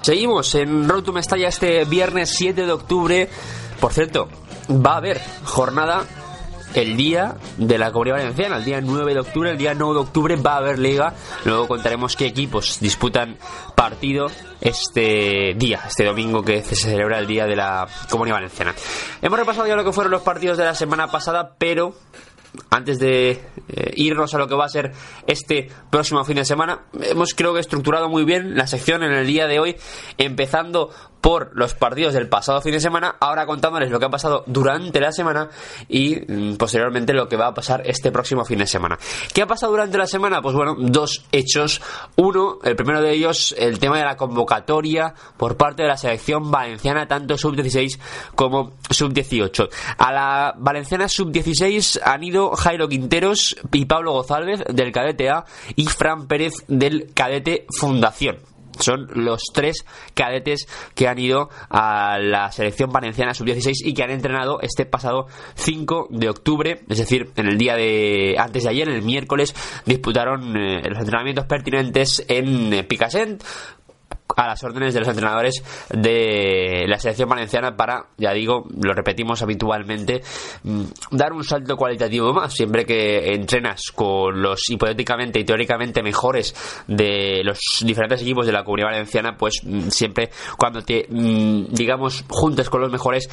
Seguimos 0.05 0.55
en 0.55 0.87
Road 0.87 1.03
to 1.03 1.13
Mestalla 1.15 1.49
este 1.49 1.87
viernes 1.87 2.35
7 2.37 2.67
de 2.67 2.73
octubre. 2.73 3.29
Por 3.81 3.93
cierto, 3.95 4.29
va 4.69 4.93
a 4.93 4.97
haber 4.99 5.19
jornada 5.45 6.05
el 6.75 6.97
día 6.97 7.37
de 7.57 7.79
la 7.79 7.91
Comunidad 7.91 8.17
Valenciana, 8.17 8.57
el 8.57 8.65
día 8.65 8.81
9 8.83 9.15
de 9.15 9.21
octubre, 9.21 9.51
el 9.51 9.57
día 9.57 9.73
9 9.75 9.95
de 9.95 10.01
octubre 10.01 10.37
va 10.37 10.55
a 10.55 10.57
haber 10.59 10.79
liga. 10.79 11.15
Luego 11.47 11.69
contaremos 11.69 12.17
qué 12.17 12.27
equipos 12.27 12.81
disputan 12.81 13.39
partido 13.75 14.27
este 14.61 15.55
día, 15.57 15.81
este 15.87 16.05
domingo 16.05 16.43
que 16.43 16.63
se 16.63 16.77
celebra 16.77 17.19
el 17.19 17.27
día 17.27 17.47
de 17.47 17.57
la 17.57 17.87
Comunidad 18.11 18.37
Valenciana. 18.37 18.75
Hemos 19.23 19.39
repasado 19.39 19.67
ya 19.67 19.77
lo 19.77 19.85
que 19.85 19.93
fueron 19.93 20.11
los 20.11 20.23
partidos 20.23 20.59
de 20.59 20.65
la 20.65 20.75
semana 20.75 21.07
pasada, 21.09 21.55
pero 21.57 21.95
antes 22.71 22.99
de 22.99 23.31
eh, 23.31 23.41
irnos 23.97 24.35
a 24.35 24.39
lo 24.39 24.49
que 24.49 24.55
va 24.55 24.65
a 24.65 24.69
ser 24.69 24.93
este 25.27 25.69
próximo 25.91 26.25
fin 26.25 26.37
de 26.37 26.45
semana, 26.45 26.87
hemos 27.03 27.35
creo 27.35 27.55
que 27.55 27.61
estructurado 27.61 28.09
muy 28.09 28.25
bien 28.25 28.57
la 28.57 28.67
sección 28.67 29.03
en 29.03 29.13
el 29.13 29.27
día 29.27 29.47
de 29.47 29.61
hoy, 29.61 29.77
empezando 30.19 30.91
por 31.25 31.53
los 31.55 31.73
partidos 31.73 32.13
del 32.13 32.29
pasado 32.29 32.61
fin 32.61 32.73
de 32.73 32.81
semana, 32.81 33.17
ahora 33.19 33.47
contándoles 33.47 33.91
lo 33.91 33.99
que 33.99 34.05
ha 34.05 34.11
pasado 34.11 34.45
durante 34.47 35.01
la 35.01 35.11
semana 35.11 35.49
y 35.89 36.17
mm, 36.17 36.57
posteriormente 36.57 37.15
lo 37.15 37.31
que 37.31 37.39
va 37.39 37.47
a 37.47 37.55
pasar 37.55 37.81
este 37.87 38.13
próximo 38.13 38.45
fin 38.45 38.59
de 38.59 38.67
semana. 38.67 38.99
¿Qué 39.33 39.41
ha 39.41 39.47
pasado 39.47 39.73
durante 39.73 39.97
la 39.97 40.07
semana? 40.07 40.43
Pues 40.43 40.55
bueno, 40.55 40.77
dos 40.79 41.25
hechos. 41.33 41.81
Uno, 42.17 42.59
el 42.63 42.77
primero 42.77 43.01
de 43.01 43.13
ellos, 43.13 43.55
el 43.57 43.79
tema 43.79 43.97
de 43.97 44.05
la 44.05 44.19
convocatoria 44.19 45.15
por 45.39 45.57
parte 45.57 45.85
de 45.85 45.89
la 45.89 45.97
selección 45.97 46.51
valenciana, 46.51 47.09
tanto 47.09 47.39
sub-16 47.39 47.99
como 48.35 48.75
sub-18. 48.91 49.71
A 49.97 50.13
la 50.13 50.55
valenciana 50.59 51.09
sub-16 51.09 52.03
han 52.05 52.23
ido 52.23 52.51
Jairo 52.51 52.87
Quinteros 52.87 53.57
y 53.73 53.87
Pablo 53.87 54.13
González 54.13 54.63
del 54.69 54.93
cadete 54.93 55.31
A 55.31 55.47
y 55.75 55.87
Fran 55.87 56.27
Pérez 56.27 56.53
del 56.69 57.15
cadete 57.15 57.65
Fundación 57.81 58.54
Son 58.79 59.09
los 59.15 59.43
tres 59.53 59.85
cadetes 60.15 60.67
que 60.95 61.09
han 61.09 61.19
ido 61.19 61.51
a 61.71 62.19
la 62.19 62.51
selección 62.53 62.91
valenciana 62.91 63.35
sub-16 63.35 63.73
y 63.85 63.95
que 63.95 64.03
han 64.03 64.11
entrenado 64.11 64.61
este 64.61 64.87
pasado 64.87 65.27
5 65.55 66.09
de 66.11 66.29
octubre, 66.29 66.81
es 66.89 66.99
decir, 66.99 67.31
en 67.37 67.47
el 67.47 67.59
día 67.59 67.77
de 67.77 68.37
antes 68.39 68.65
de 68.65 68.71
ayer, 68.71 68.89
el 68.89 69.03
miércoles, 69.03 69.55
disputaron 69.87 70.57
eh, 70.57 70.83
los 70.89 70.99
entrenamientos 70.99 71.47
pertinentes 71.47 72.25
en 72.29 72.73
eh, 72.73 72.85
Picassent 72.85 73.43
a 74.37 74.47
las 74.47 74.63
órdenes 74.63 74.95
de 74.95 75.01
los 75.01 75.09
entrenadores 75.09 75.63
de 75.91 76.85
la 76.87 76.99
selección 76.99 77.29
valenciana 77.29 77.77
para, 77.77 78.07
ya 78.17 78.33
digo, 78.33 78.67
lo 78.81 78.93
repetimos 78.93 79.43
habitualmente, 79.43 80.23
mm, 80.63 80.83
dar 81.13 81.33
un 81.33 81.45
salto 81.45 81.77
cualitativo 81.77 82.33
más. 82.33 82.55
Siempre 82.55 82.85
que 82.85 83.35
entrenas 83.35 83.93
con 83.95 84.41
los 84.41 84.69
hipotéticamente 84.71 85.41
y 85.41 85.45
teóricamente 85.45 86.03
mejores 86.03 86.55
de 86.87 87.43
los 87.45 87.59
diferentes 87.85 88.23
equipos 88.23 88.47
de 88.47 88.53
la 88.53 88.65
comunidad 88.65 88.89
valenciana, 88.89 89.37
pues 89.37 89.61
mm, 89.65 89.89
siempre 89.89 90.31
cuando 90.59 90.83
te, 90.83 91.07
mm, 91.09 91.67
digamos, 91.71 92.25
juntes 92.29 92.69
con 92.71 92.81
los 92.81 92.91
mejores, 92.91 93.29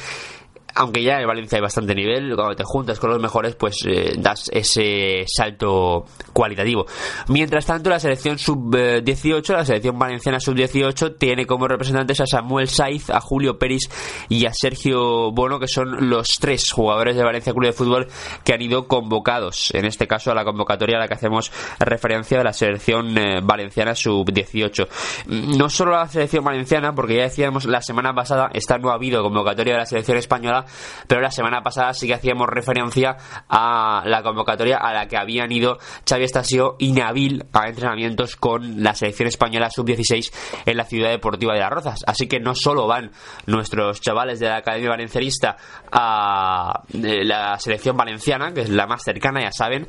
aunque 0.74 1.02
ya 1.02 1.20
en 1.20 1.26
Valencia 1.26 1.56
hay 1.56 1.62
bastante 1.62 1.94
nivel, 1.94 2.34
cuando 2.34 2.56
te 2.56 2.64
juntas 2.64 2.98
con 2.98 3.10
los 3.10 3.20
mejores, 3.20 3.54
pues 3.54 3.76
eh, 3.86 4.14
das 4.18 4.50
ese 4.52 5.24
salto 5.26 6.04
cualitativo. 6.32 6.86
Mientras 7.28 7.66
tanto, 7.66 7.90
la 7.90 7.98
selección 7.98 8.38
sub-18, 8.38 9.52
la 9.52 9.64
selección 9.64 9.98
valenciana 9.98 10.40
sub-18, 10.40 11.16
tiene 11.18 11.46
como 11.46 11.68
representantes 11.68 12.20
a 12.20 12.26
Samuel 12.26 12.68
Saiz, 12.68 13.10
a 13.10 13.20
Julio 13.20 13.58
Peris 13.58 13.90
y 14.28 14.46
a 14.46 14.52
Sergio 14.52 15.30
Bono, 15.32 15.58
que 15.58 15.68
son 15.68 16.08
los 16.08 16.38
tres 16.40 16.70
jugadores 16.70 17.16
de 17.16 17.24
Valencia 17.24 17.52
Club 17.52 17.66
de 17.66 17.72
Fútbol 17.72 18.08
que 18.44 18.54
han 18.54 18.62
ido 18.62 18.86
convocados, 18.86 19.72
en 19.74 19.84
este 19.84 20.06
caso 20.06 20.30
a 20.30 20.34
la 20.34 20.44
convocatoria 20.44 20.96
a 20.96 21.00
la 21.00 21.08
que 21.08 21.14
hacemos 21.14 21.52
referencia 21.78 22.38
de 22.38 22.44
la 22.44 22.52
selección 22.52 23.16
eh, 23.18 23.40
valenciana 23.42 23.94
sub-18. 23.94 24.88
No 25.26 25.68
solo 25.68 25.92
la 25.92 26.08
selección 26.08 26.44
valenciana, 26.44 26.94
porque 26.94 27.16
ya 27.16 27.22
decíamos 27.24 27.64
la 27.66 27.82
semana 27.82 28.14
pasada, 28.14 28.50
esta 28.52 28.78
no 28.78 28.90
ha 28.90 28.94
habido 28.94 29.22
convocatoria 29.22 29.74
de 29.74 29.78
la 29.80 29.86
selección 29.86 30.16
española, 30.16 30.61
pero 31.06 31.20
la 31.20 31.30
semana 31.30 31.62
pasada 31.62 31.92
sí 31.94 32.06
que 32.06 32.14
hacíamos 32.14 32.48
referencia 32.48 33.16
a 33.48 34.02
la 34.06 34.22
convocatoria 34.22 34.78
a 34.78 34.92
la 34.92 35.08
que 35.08 35.16
habían 35.16 35.50
ido 35.52 35.78
Xavi 36.08 36.24
Estasio 36.24 36.76
y 36.78 36.92
Nabil 36.92 37.44
a 37.52 37.68
entrenamientos 37.68 38.36
con 38.36 38.82
la 38.82 38.94
selección 38.94 39.28
española 39.28 39.70
sub-16 39.70 40.32
en 40.66 40.76
la 40.76 40.84
ciudad 40.84 41.10
deportiva 41.10 41.54
de 41.54 41.60
Las 41.60 41.70
Rozas. 41.70 42.00
Así 42.06 42.26
que 42.26 42.40
no 42.40 42.54
solo 42.54 42.86
van 42.86 43.10
nuestros 43.46 44.00
chavales 44.00 44.40
de 44.40 44.48
la 44.48 44.56
Academia 44.56 44.90
Valencianista 44.90 45.56
a 45.90 46.82
eh, 46.92 47.24
la 47.24 47.58
selección 47.58 47.96
valenciana, 47.96 48.52
que 48.52 48.62
es 48.62 48.68
la 48.68 48.86
más 48.86 49.02
cercana, 49.02 49.42
ya 49.42 49.52
saben, 49.52 49.86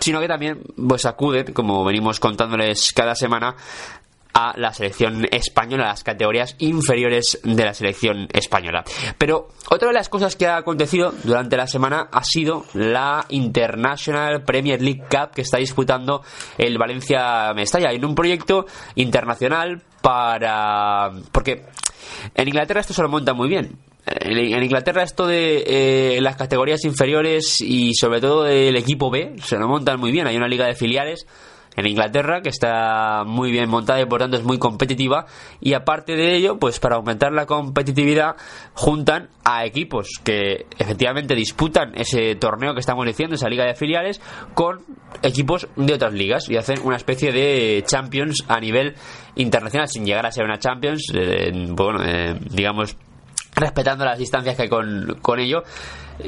sino 0.00 0.20
que 0.20 0.28
también 0.28 0.60
pues 0.88 1.06
acuden, 1.06 1.52
como 1.52 1.84
venimos 1.84 2.18
contándoles 2.18 2.92
cada 2.92 3.14
semana, 3.14 3.54
a 4.34 4.54
la 4.56 4.72
selección 4.72 5.26
española, 5.30 5.84
a 5.84 5.88
las 5.88 6.04
categorías 6.04 6.56
inferiores 6.58 7.40
de 7.42 7.64
la 7.64 7.74
selección 7.74 8.28
española. 8.32 8.84
Pero 9.18 9.48
otra 9.70 9.88
de 9.88 9.94
las 9.94 10.08
cosas 10.08 10.36
que 10.36 10.46
ha 10.46 10.56
acontecido 10.56 11.12
durante 11.24 11.56
la 11.56 11.66
semana 11.66 12.08
ha 12.10 12.24
sido 12.24 12.64
la 12.74 13.26
International 13.28 14.42
Premier 14.44 14.80
League 14.80 15.04
Cup 15.10 15.32
que 15.34 15.42
está 15.42 15.58
disputando 15.58 16.22
el 16.58 16.78
Valencia 16.78 17.52
Mestalla 17.54 17.92
en 17.92 18.04
un 18.04 18.14
proyecto 18.14 18.66
internacional 18.94 19.82
para 20.00 21.10
porque 21.30 21.64
en 22.34 22.48
Inglaterra 22.48 22.80
esto 22.80 22.94
se 22.94 23.02
lo 23.02 23.08
monta 23.08 23.34
muy 23.34 23.48
bien 23.48 23.78
en 24.04 24.62
Inglaterra 24.62 25.02
esto 25.02 25.26
de 25.26 25.62
eh, 26.16 26.20
las 26.20 26.36
categorías 26.36 26.84
inferiores 26.84 27.60
y 27.60 27.94
sobre 27.94 28.20
todo 28.20 28.46
el 28.46 28.76
equipo 28.76 29.10
B 29.10 29.36
se 29.44 29.56
lo 29.56 29.68
montan 29.68 30.00
muy 30.00 30.10
bien. 30.10 30.26
Hay 30.26 30.36
una 30.36 30.48
liga 30.48 30.66
de 30.66 30.74
filiales 30.74 31.26
en 31.76 31.86
Inglaterra, 31.86 32.42
que 32.42 32.48
está 32.48 33.24
muy 33.24 33.50
bien 33.50 33.68
montada 33.68 34.00
y 34.00 34.06
por 34.06 34.20
tanto 34.20 34.36
es 34.36 34.44
muy 34.44 34.58
competitiva. 34.58 35.26
Y 35.60 35.74
aparte 35.74 36.14
de 36.14 36.36
ello, 36.36 36.58
pues 36.58 36.78
para 36.78 36.96
aumentar 36.96 37.32
la 37.32 37.46
competitividad, 37.46 38.36
juntan 38.74 39.28
a 39.44 39.64
equipos 39.64 40.20
que 40.22 40.66
efectivamente 40.78 41.34
disputan 41.34 41.92
ese 41.94 42.34
torneo 42.36 42.74
que 42.74 42.80
estamos 42.80 43.06
diciendo, 43.06 43.36
esa 43.36 43.48
liga 43.48 43.64
de 43.64 43.74
filiales, 43.74 44.20
con 44.54 44.80
equipos 45.22 45.68
de 45.76 45.94
otras 45.94 46.12
ligas 46.12 46.48
y 46.48 46.56
hacen 46.56 46.80
una 46.84 46.96
especie 46.96 47.32
de 47.32 47.82
Champions 47.86 48.44
a 48.48 48.60
nivel 48.60 48.94
internacional, 49.36 49.88
sin 49.88 50.04
llegar 50.04 50.26
a 50.26 50.32
ser 50.32 50.44
una 50.44 50.58
Champions, 50.58 51.12
eh, 51.14 51.50
bueno, 51.70 52.02
eh, 52.04 52.38
digamos, 52.50 52.96
respetando 53.54 54.04
las 54.04 54.18
distancias 54.18 54.56
que 54.56 54.62
hay 54.62 54.68
con, 54.68 55.18
con 55.20 55.38
ello 55.40 55.62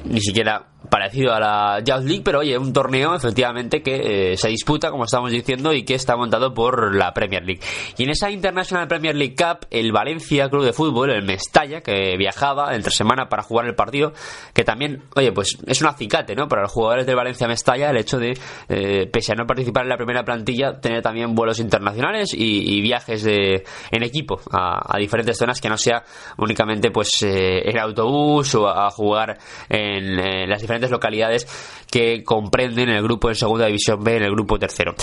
ni 0.04 0.20
siquiera 0.20 0.66
parecido 0.88 1.32
a 1.32 1.40
la 1.40 1.80
Youth 1.80 2.04
League, 2.04 2.22
pero 2.24 2.40
oye, 2.40 2.56
un 2.58 2.72
torneo 2.72 3.14
efectivamente 3.14 3.82
que 3.82 4.32
eh, 4.32 4.36
se 4.36 4.48
disputa, 4.48 4.90
como 4.90 5.04
estamos 5.04 5.30
diciendo, 5.30 5.72
y 5.72 5.84
que 5.84 5.94
está 5.94 6.16
montado 6.16 6.52
por 6.52 6.94
la 6.94 7.12
Premier 7.12 7.44
League. 7.44 7.60
Y 7.96 8.04
en 8.04 8.10
esa 8.10 8.30
International 8.30 8.86
Premier 8.88 9.14
League 9.14 9.34
Cup, 9.34 9.66
el 9.70 9.92
Valencia 9.92 10.48
Club 10.48 10.64
de 10.64 10.72
Fútbol, 10.72 11.10
el 11.10 11.24
Mestalla, 11.24 11.80
que 11.80 12.16
viajaba 12.16 12.74
entre 12.74 12.92
semana 12.92 13.28
para 13.28 13.42
jugar 13.42 13.66
el 13.66 13.74
partido, 13.74 14.12
que 14.52 14.64
también, 14.64 15.04
oye, 15.16 15.32
pues 15.32 15.58
es 15.66 15.80
un 15.80 15.88
acicate, 15.88 16.34
¿no? 16.34 16.48
Para 16.48 16.62
los 16.62 16.72
jugadores 16.72 17.06
del 17.06 17.16
Valencia 17.16 17.48
Mestalla, 17.48 17.90
el 17.90 17.96
hecho 17.96 18.18
de, 18.18 18.38
eh, 18.68 19.08
pese 19.12 19.32
a 19.32 19.34
no 19.34 19.46
participar 19.46 19.84
en 19.84 19.88
la 19.88 19.96
primera 19.96 20.24
plantilla, 20.24 20.80
tener 20.80 21.02
también 21.02 21.34
vuelos 21.34 21.58
internacionales 21.58 22.30
y, 22.34 22.80
viajes 22.84 23.22
de, 23.22 23.64
en 23.90 24.02
equipo 24.02 24.40
a, 24.52 24.98
diferentes 24.98 25.38
zonas 25.38 25.60
que 25.60 25.68
no 25.68 25.76
sea 25.76 26.04
únicamente, 26.38 26.90
pues, 26.90 27.22
eh, 27.22 27.68
en 27.68 27.78
autobús 27.78 28.54
o 28.54 28.68
a, 28.68 28.90
jugar 28.90 29.38
en 29.74 30.48
las 30.48 30.60
diferentes 30.60 30.90
localidades 30.90 31.46
que 31.90 32.22
comprenden 32.22 32.88
el 32.90 33.02
grupo 33.02 33.28
de 33.28 33.34
segunda 33.34 33.66
división 33.66 34.02
B 34.02 34.16
en 34.16 34.22
el 34.24 34.30
grupo 34.30 34.58
tercero. 34.58 34.94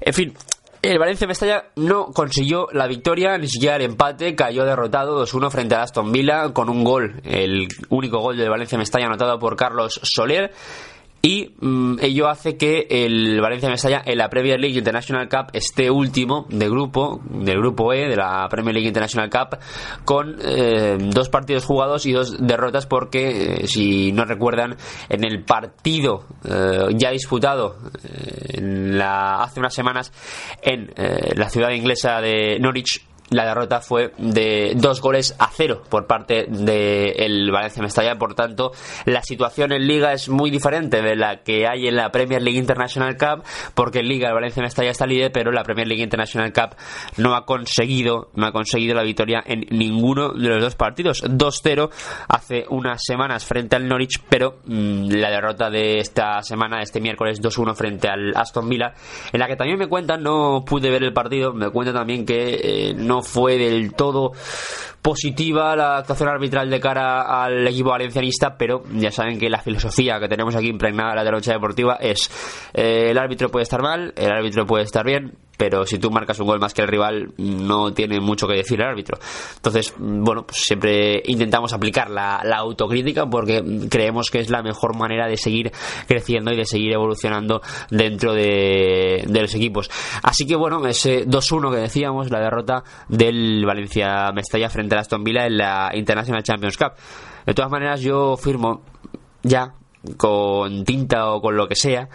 En 0.00 0.12
fin, 0.12 0.34
el 0.82 0.98
Valencia 0.98 1.26
Mestalla 1.26 1.66
no 1.76 2.06
consiguió 2.06 2.68
la 2.72 2.86
victoria, 2.86 3.38
ni 3.38 3.48
siquiera 3.48 3.76
el 3.76 3.82
empate, 3.82 4.34
cayó 4.34 4.64
derrotado 4.64 5.24
2-1 5.24 5.50
frente 5.50 5.74
a 5.74 5.82
Aston 5.82 6.12
Villa 6.12 6.52
con 6.52 6.68
un 6.68 6.84
gol, 6.84 7.20
el 7.24 7.68
único 7.88 8.18
gol 8.18 8.36
del 8.36 8.50
Valencia 8.50 8.78
Mestalla 8.78 9.06
anotado 9.06 9.38
por 9.38 9.56
Carlos 9.56 10.00
Soler 10.02 10.52
y 11.22 11.54
mm, 11.60 11.96
ello 12.00 12.28
hace 12.28 12.56
que 12.56 12.86
el 12.88 13.40
Valencia 13.40 13.68
Mestalla 13.68 14.02
en 14.04 14.18
la 14.18 14.28
Premier 14.28 14.60
League 14.60 14.78
International 14.78 15.28
Cup 15.28 15.50
esté 15.52 15.90
último 15.90 16.46
de 16.48 16.68
grupo, 16.68 17.20
del 17.28 17.58
grupo 17.58 17.92
E 17.92 18.08
de 18.08 18.16
la 18.16 18.46
Premier 18.48 18.74
League 18.74 18.88
International 18.88 19.28
Cup, 19.28 19.58
con 20.04 20.36
eh, 20.40 20.96
dos 21.00 21.28
partidos 21.28 21.64
jugados 21.64 22.06
y 22.06 22.12
dos 22.12 22.36
derrotas 22.38 22.86
porque, 22.86 23.62
eh, 23.62 23.66
si 23.66 24.12
no 24.12 24.24
recuerdan, 24.24 24.76
en 25.08 25.24
el 25.24 25.44
partido 25.44 26.24
eh, 26.44 26.94
ya 26.94 27.10
disputado 27.10 27.76
la, 28.58 29.42
hace 29.42 29.60
unas 29.60 29.74
semanas 29.74 30.12
en 30.62 30.92
la 30.96 31.48
ciudad 31.48 31.70
inglesa 31.70 32.20
de 32.20 32.58
Norwich, 32.60 33.04
la 33.30 33.44
derrota 33.44 33.80
fue 33.80 34.12
de 34.18 34.74
dos 34.76 35.00
goles 35.00 35.34
a 35.38 35.50
cero 35.52 35.82
por 35.88 36.06
parte 36.06 36.46
del 36.48 37.50
Valencia 37.50 37.82
Mestalla. 37.82 38.16
Por 38.16 38.34
tanto, 38.34 38.72
la 39.04 39.22
situación 39.22 39.72
en 39.72 39.86
Liga 39.86 40.12
es 40.12 40.28
muy 40.28 40.50
diferente 40.50 41.02
de 41.02 41.16
la 41.16 41.42
que 41.42 41.66
hay 41.66 41.88
en 41.88 41.96
la 41.96 42.10
Premier 42.10 42.42
League 42.42 42.58
International 42.58 43.16
Cup, 43.16 43.44
porque 43.74 44.00
en 44.00 44.08
Liga 44.08 44.28
el 44.28 44.34
Valencia 44.34 44.62
Mestalla 44.62 44.90
está 44.90 45.06
líder, 45.06 45.32
pero 45.32 45.50
la 45.50 45.64
Premier 45.64 45.88
League 45.88 46.02
International 46.02 46.52
Cup 46.52 46.76
no 47.16 47.34
ha 47.34 47.44
conseguido, 47.44 48.30
no 48.34 48.46
ha 48.46 48.52
conseguido 48.52 48.94
la 48.94 49.02
victoria 49.02 49.42
en 49.44 49.66
ninguno 49.70 50.32
de 50.32 50.48
los 50.48 50.62
dos 50.62 50.76
partidos. 50.76 51.24
2-0 51.24 51.90
hace 52.28 52.64
unas 52.70 53.02
semanas 53.04 53.44
frente 53.44 53.76
al 53.76 53.88
Norwich, 53.88 54.22
pero 54.28 54.58
mm, 54.66 55.10
la 55.10 55.30
derrota 55.30 55.68
de 55.70 55.98
esta 55.98 56.42
semana, 56.42 56.80
este 56.80 57.00
miércoles 57.00 57.42
2-1 57.42 57.74
frente 57.74 58.08
al 58.08 58.36
Aston 58.36 58.68
Villa, 58.68 58.94
en 59.32 59.40
la 59.40 59.48
que 59.48 59.56
también 59.56 59.78
me 59.78 59.88
cuentan, 59.88 60.22
no 60.22 60.64
pude 60.64 60.90
ver 60.90 61.02
el 61.02 61.12
partido, 61.12 61.52
me 61.52 61.70
cuentan 61.70 61.96
también 61.96 62.24
que 62.24 62.90
eh, 62.90 62.94
no 62.94 63.15
fue 63.22 63.58
del 63.58 63.94
todo 63.94 64.32
positiva 65.06 65.76
la 65.76 65.98
actuación 65.98 66.28
arbitral 66.30 66.68
de 66.68 66.80
cara 66.80 67.44
al 67.44 67.64
equipo 67.68 67.90
valencianista, 67.90 68.56
pero 68.58 68.82
ya 68.92 69.12
saben 69.12 69.38
que 69.38 69.48
la 69.48 69.60
filosofía 69.60 70.18
que 70.18 70.26
tenemos 70.26 70.56
aquí 70.56 70.66
impregnada 70.66 71.10
en 71.10 71.16
la 71.16 71.24
derecha 71.24 71.52
deportiva 71.52 71.94
es 72.00 72.28
eh, 72.74 73.10
el 73.10 73.18
árbitro 73.18 73.48
puede 73.48 73.62
estar 73.62 73.80
mal, 73.80 74.12
el 74.16 74.32
árbitro 74.32 74.66
puede 74.66 74.82
estar 74.82 75.04
bien, 75.06 75.34
pero 75.56 75.86
si 75.86 75.98
tú 75.98 76.10
marcas 76.10 76.38
un 76.40 76.46
gol 76.46 76.60
más 76.60 76.74
que 76.74 76.82
el 76.82 76.88
rival 76.88 77.32
no 77.38 77.92
tiene 77.92 78.20
mucho 78.20 78.46
que 78.46 78.54
decir 78.54 78.80
el 78.80 78.86
árbitro. 78.86 79.18
Entonces, 79.56 79.94
bueno, 79.98 80.46
pues 80.46 80.58
siempre 80.58 81.22
intentamos 81.24 81.72
aplicar 81.72 82.10
la, 82.10 82.36
autocrítica 82.56 83.26
porque 83.26 83.62
creemos 83.90 84.30
que 84.30 84.40
es 84.40 84.50
la 84.50 84.62
mejor 84.62 84.96
manera 84.96 85.26
de 85.28 85.36
seguir 85.36 85.72
creciendo 86.06 86.52
y 86.52 86.56
de 86.56 86.64
seguir 86.64 86.92
evolucionando 86.92 87.60
dentro 87.90 88.32
de, 88.32 89.24
los 89.28 89.54
equipos. 89.54 89.90
Así 90.22 90.46
que 90.46 90.56
bueno, 90.56 90.84
ese 90.86 91.26
2-1 91.26 91.70
que 91.70 91.80
decíamos, 91.80 92.30
la 92.30 92.40
derrota 92.40 92.82
del 93.08 93.64
Valencia 93.66 94.32
Mestalla 94.32 94.70
frente 94.70 94.96
a 94.96 95.00
Aston 95.00 95.22
Villa 95.22 95.46
en 95.46 95.58
la 95.58 95.90
International 95.94 96.42
Champions 96.42 96.76
Cup. 96.76 96.92
De 97.44 97.54
todas 97.54 97.70
maneras, 97.70 98.00
yo 98.00 98.36
firmo 98.36 98.82
ya 99.42 99.74
con 100.16 100.84
tinta 100.84 101.30
o 101.30 101.40
con 101.40 101.56
lo 101.56 101.68
que 101.68 101.74
sea 101.74 102.08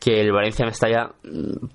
que 0.00 0.20
el 0.20 0.32
Valencia 0.32 0.64
Mestalla 0.64 1.12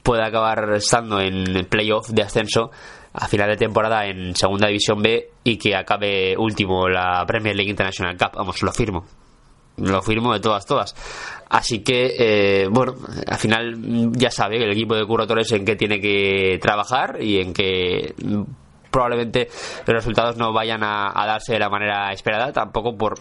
pueda 0.04 0.26
acabar 0.26 0.74
estando 0.74 1.22
en 1.22 1.56
el 1.56 1.68
playoff 1.68 2.10
de 2.10 2.24
ascenso 2.24 2.72
a 3.14 3.28
final 3.28 3.50
de 3.50 3.56
temporada 3.56 4.06
en 4.08 4.36
Segunda 4.36 4.68
División 4.68 5.02
B 5.02 5.30
y 5.44 5.58
que 5.58 5.76
acabe 5.76 6.36
último 6.38 6.90
la 6.90 7.24
Premier 7.26 7.56
League 7.56 7.70
International 7.70 8.18
Cup. 8.18 8.32
Vamos, 8.36 8.62
lo 8.62 8.74
firmo. 8.74 9.06
lo 9.78 10.02
firmo 10.02 10.34
de 10.34 10.40
todas, 10.40 10.66
todas. 10.66 10.96
Así 11.50 11.84
que, 11.84 12.16
eh, 12.18 12.68
bueno, 12.70 12.96
al 13.28 13.38
final 13.38 14.12
ya 14.14 14.32
sabe 14.32 14.58
el 14.58 14.72
equipo 14.72 14.96
de 14.96 15.06
Curro 15.06 15.26
en 15.28 15.66
qué 15.66 15.76
tiene 15.76 16.02
que 16.02 16.58
trabajar 16.62 17.22
y 17.22 17.40
en 17.40 17.54
qué 17.54 18.16
probablemente 18.96 19.50
los 19.86 19.94
resultados 19.94 20.38
no 20.38 20.54
vayan 20.54 20.82
a, 20.82 21.12
darse 21.28 21.52
de 21.52 21.60
la 21.60 21.70
manera 21.70 22.14
esperada, 22.14 22.54
tampoco 22.54 22.96
por, 22.96 23.16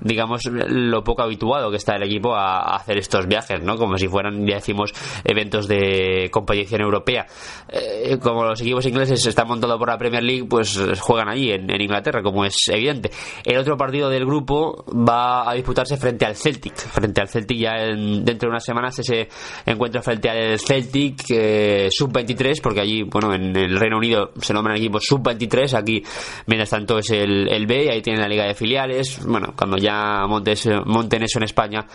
digamos, 0.00 0.42
lo 0.44 1.02
poco 1.02 1.22
habituado 1.22 1.68
que 1.68 1.78
está 1.78 1.96
el 1.96 2.04
equipo 2.04 2.32
a, 2.32 2.76
hacer 2.76 2.98
estos 2.98 3.26
viajes, 3.26 3.60
¿no? 3.60 3.76
Como 3.76 3.98
si 3.98 4.06
fueran, 4.06 4.46
ya 4.46 4.54
decimos, 4.54 4.92
eventos 5.24 5.66
de 5.66 6.30
competición 6.30 6.82
europea. 6.82 7.26
Eh, 7.68 8.18
como 8.22 8.44
los 8.44 8.60
equipos 8.60 8.86
ingleses 8.86 9.26
están 9.26 9.48
montados 9.48 9.76
por 9.78 9.88
la 9.88 9.98
Premier 9.98 10.22
League, 10.22 10.44
pues 10.48 10.78
juegan 11.00 11.28
allí, 11.28 11.50
en, 11.50 11.68
Inglaterra, 11.80 12.22
como 12.22 12.44
es 12.44 12.56
evidente. 12.68 13.10
El 13.44 13.58
otro 13.58 13.76
partido 13.76 14.08
del 14.08 14.26
grupo 14.26 14.84
va 14.86 15.50
a 15.50 15.54
disputarse 15.54 15.96
frente 15.96 16.24
al 16.24 16.36
Celtic. 16.36 16.76
Frente 16.76 17.20
al 17.20 17.28
Celtic 17.28 17.58
ya 17.58 17.72
dentro 17.72 18.46
de 18.46 18.50
unas 18.50 18.64
semanas 18.64 18.96
ese 19.00 19.28
encuentro 19.64 20.00
frente 20.02 20.30
al 20.30 20.60
Celtic 20.60 21.24
eh, 21.30 21.88
sub-23, 21.90 22.60
porque 22.62 22.80
allí, 22.80 23.02
bueno, 23.02 23.34
en 23.34 23.56
el 23.56 23.76
Reino 23.76 23.96
Unido 23.96 24.30
se 24.40 24.54
nombran 24.54 24.76
equipos 24.76 25.04
sub 25.04 25.15
23 25.22 25.74
aquí 25.74 26.02
mientras 26.46 26.70
tanto 26.70 26.98
es 26.98 27.10
el, 27.10 27.48
el 27.52 27.66
B, 27.66 27.84
y 27.84 27.88
ahí 27.88 28.02
tiene 28.02 28.20
la 28.20 28.28
liga 28.28 28.44
de 28.44 28.54
filiales, 28.54 29.24
bueno, 29.24 29.54
cuando 29.56 29.76
ya 29.76 30.26
montes, 30.26 30.68
monten 30.84 31.22
eso 31.22 31.38
en 31.38 31.44
España, 31.44 31.86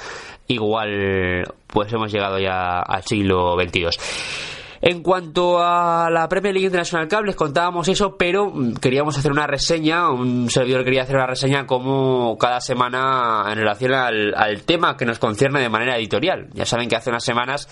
igual 0.47 1.43
pues 1.67 1.91
hemos 1.93 2.11
llegado 2.11 2.39
ya 2.39 2.79
al 2.79 3.03
siglo 3.03 3.55
22 3.55 3.97
en 4.81 5.03
cuanto 5.03 5.59
a 5.59 6.09
la 6.09 6.27
Premier 6.27 6.53
League 6.53 6.65
International 6.65 7.07
Cup, 7.07 7.25
les 7.25 7.35
contábamos 7.35 7.87
eso, 7.87 8.17
pero 8.17 8.51
queríamos 8.81 9.15
hacer 9.17 9.31
una 9.31 9.45
reseña, 9.45 10.09
un 10.09 10.49
servidor 10.49 10.83
quería 10.83 11.03
hacer 11.03 11.15
una 11.15 11.27
reseña 11.27 11.67
como 11.67 12.35
cada 12.37 12.59
semana 12.59 13.45
en 13.51 13.59
relación 13.59 13.93
al, 13.93 14.33
al, 14.35 14.63
tema 14.63 14.97
que 14.97 15.05
nos 15.05 15.19
concierne 15.19 15.59
de 15.61 15.69
manera 15.69 15.97
editorial. 15.97 16.49
Ya 16.53 16.65
saben 16.65 16.89
que 16.89 16.95
hace 16.95 17.11
unas 17.11 17.23
semanas 17.23 17.69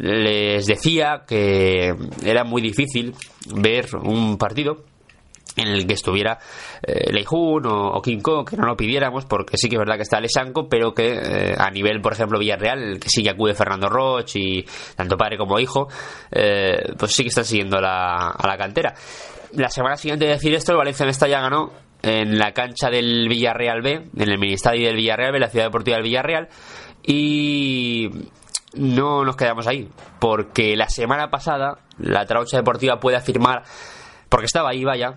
les 0.00 0.66
decía 0.66 1.22
que 1.28 1.94
era 2.24 2.42
muy 2.42 2.60
difícil 2.60 3.14
ver 3.54 3.86
un 4.02 4.36
partido 4.36 4.87
en 5.58 5.68
el 5.68 5.86
que 5.86 5.94
estuviera 5.94 6.38
eh, 6.82 7.12
Leijun 7.12 7.66
o, 7.66 8.00
King 8.02 8.20
Kong, 8.20 8.48
que 8.48 8.56
no 8.56 8.66
lo 8.66 8.76
pidiéramos, 8.76 9.24
porque 9.24 9.56
sí 9.56 9.68
que 9.68 9.76
es 9.76 9.78
verdad 9.78 9.96
que 9.96 10.02
está 10.02 10.20
Lesanco, 10.20 10.68
pero 10.68 10.92
que 10.94 11.12
eh, 11.12 11.54
a 11.58 11.70
nivel, 11.70 12.00
por 12.00 12.12
ejemplo, 12.12 12.38
Villarreal, 12.38 12.98
que 13.00 13.08
sí 13.08 13.22
que 13.22 13.30
acude 13.30 13.54
Fernando 13.54 13.88
Roche 13.88 14.38
y 14.38 14.66
tanto 14.96 15.16
padre 15.16 15.36
como 15.36 15.58
hijo, 15.58 15.88
eh, 16.30 16.92
pues 16.98 17.12
sí 17.12 17.22
que 17.22 17.28
están 17.28 17.44
siguiendo 17.44 17.80
la, 17.80 18.30
a 18.30 18.46
la 18.46 18.56
cantera. 18.56 18.94
La 19.52 19.70
semana 19.70 19.96
siguiente 19.96 20.26
de 20.26 20.32
decir 20.32 20.54
esto, 20.54 20.72
el 20.72 20.78
Valencia 20.78 21.06
Mestalla 21.06 21.40
ganó 21.40 21.72
en 22.02 22.38
la 22.38 22.52
cancha 22.52 22.90
del 22.90 23.28
Villarreal 23.28 23.82
B, 23.82 23.92
en 24.16 24.30
el 24.30 24.38
Ministerio 24.38 24.86
del 24.86 24.96
Villarreal 24.96 25.32
B, 25.32 25.40
la 25.40 25.48
ciudad 25.48 25.66
deportiva 25.66 25.96
del 25.96 26.04
Villarreal, 26.04 26.48
y 27.02 28.10
no 28.74 29.24
nos 29.24 29.36
quedamos 29.36 29.66
ahí, 29.66 29.88
porque 30.18 30.76
la 30.76 30.88
semana 30.88 31.30
pasada 31.30 31.78
la 31.98 32.26
Traucha 32.26 32.58
Deportiva 32.58 33.00
puede 33.00 33.16
afirmar, 33.16 33.62
porque 34.28 34.46
estaba 34.46 34.70
ahí, 34.70 34.84
vaya, 34.84 35.16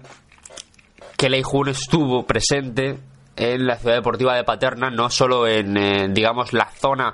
que 1.22 1.30
Leijun 1.30 1.70
estuvo 1.70 2.26
presente 2.26 2.98
en 3.36 3.68
la 3.68 3.76
ciudad 3.76 3.98
deportiva 3.98 4.36
de 4.36 4.44
Paterna, 4.44 4.90
no 4.90 5.12
solo 5.12 5.48
en, 5.48 5.78
eh, 5.78 6.08
digamos, 6.10 6.52
la 6.52 6.68
zona 6.72 7.14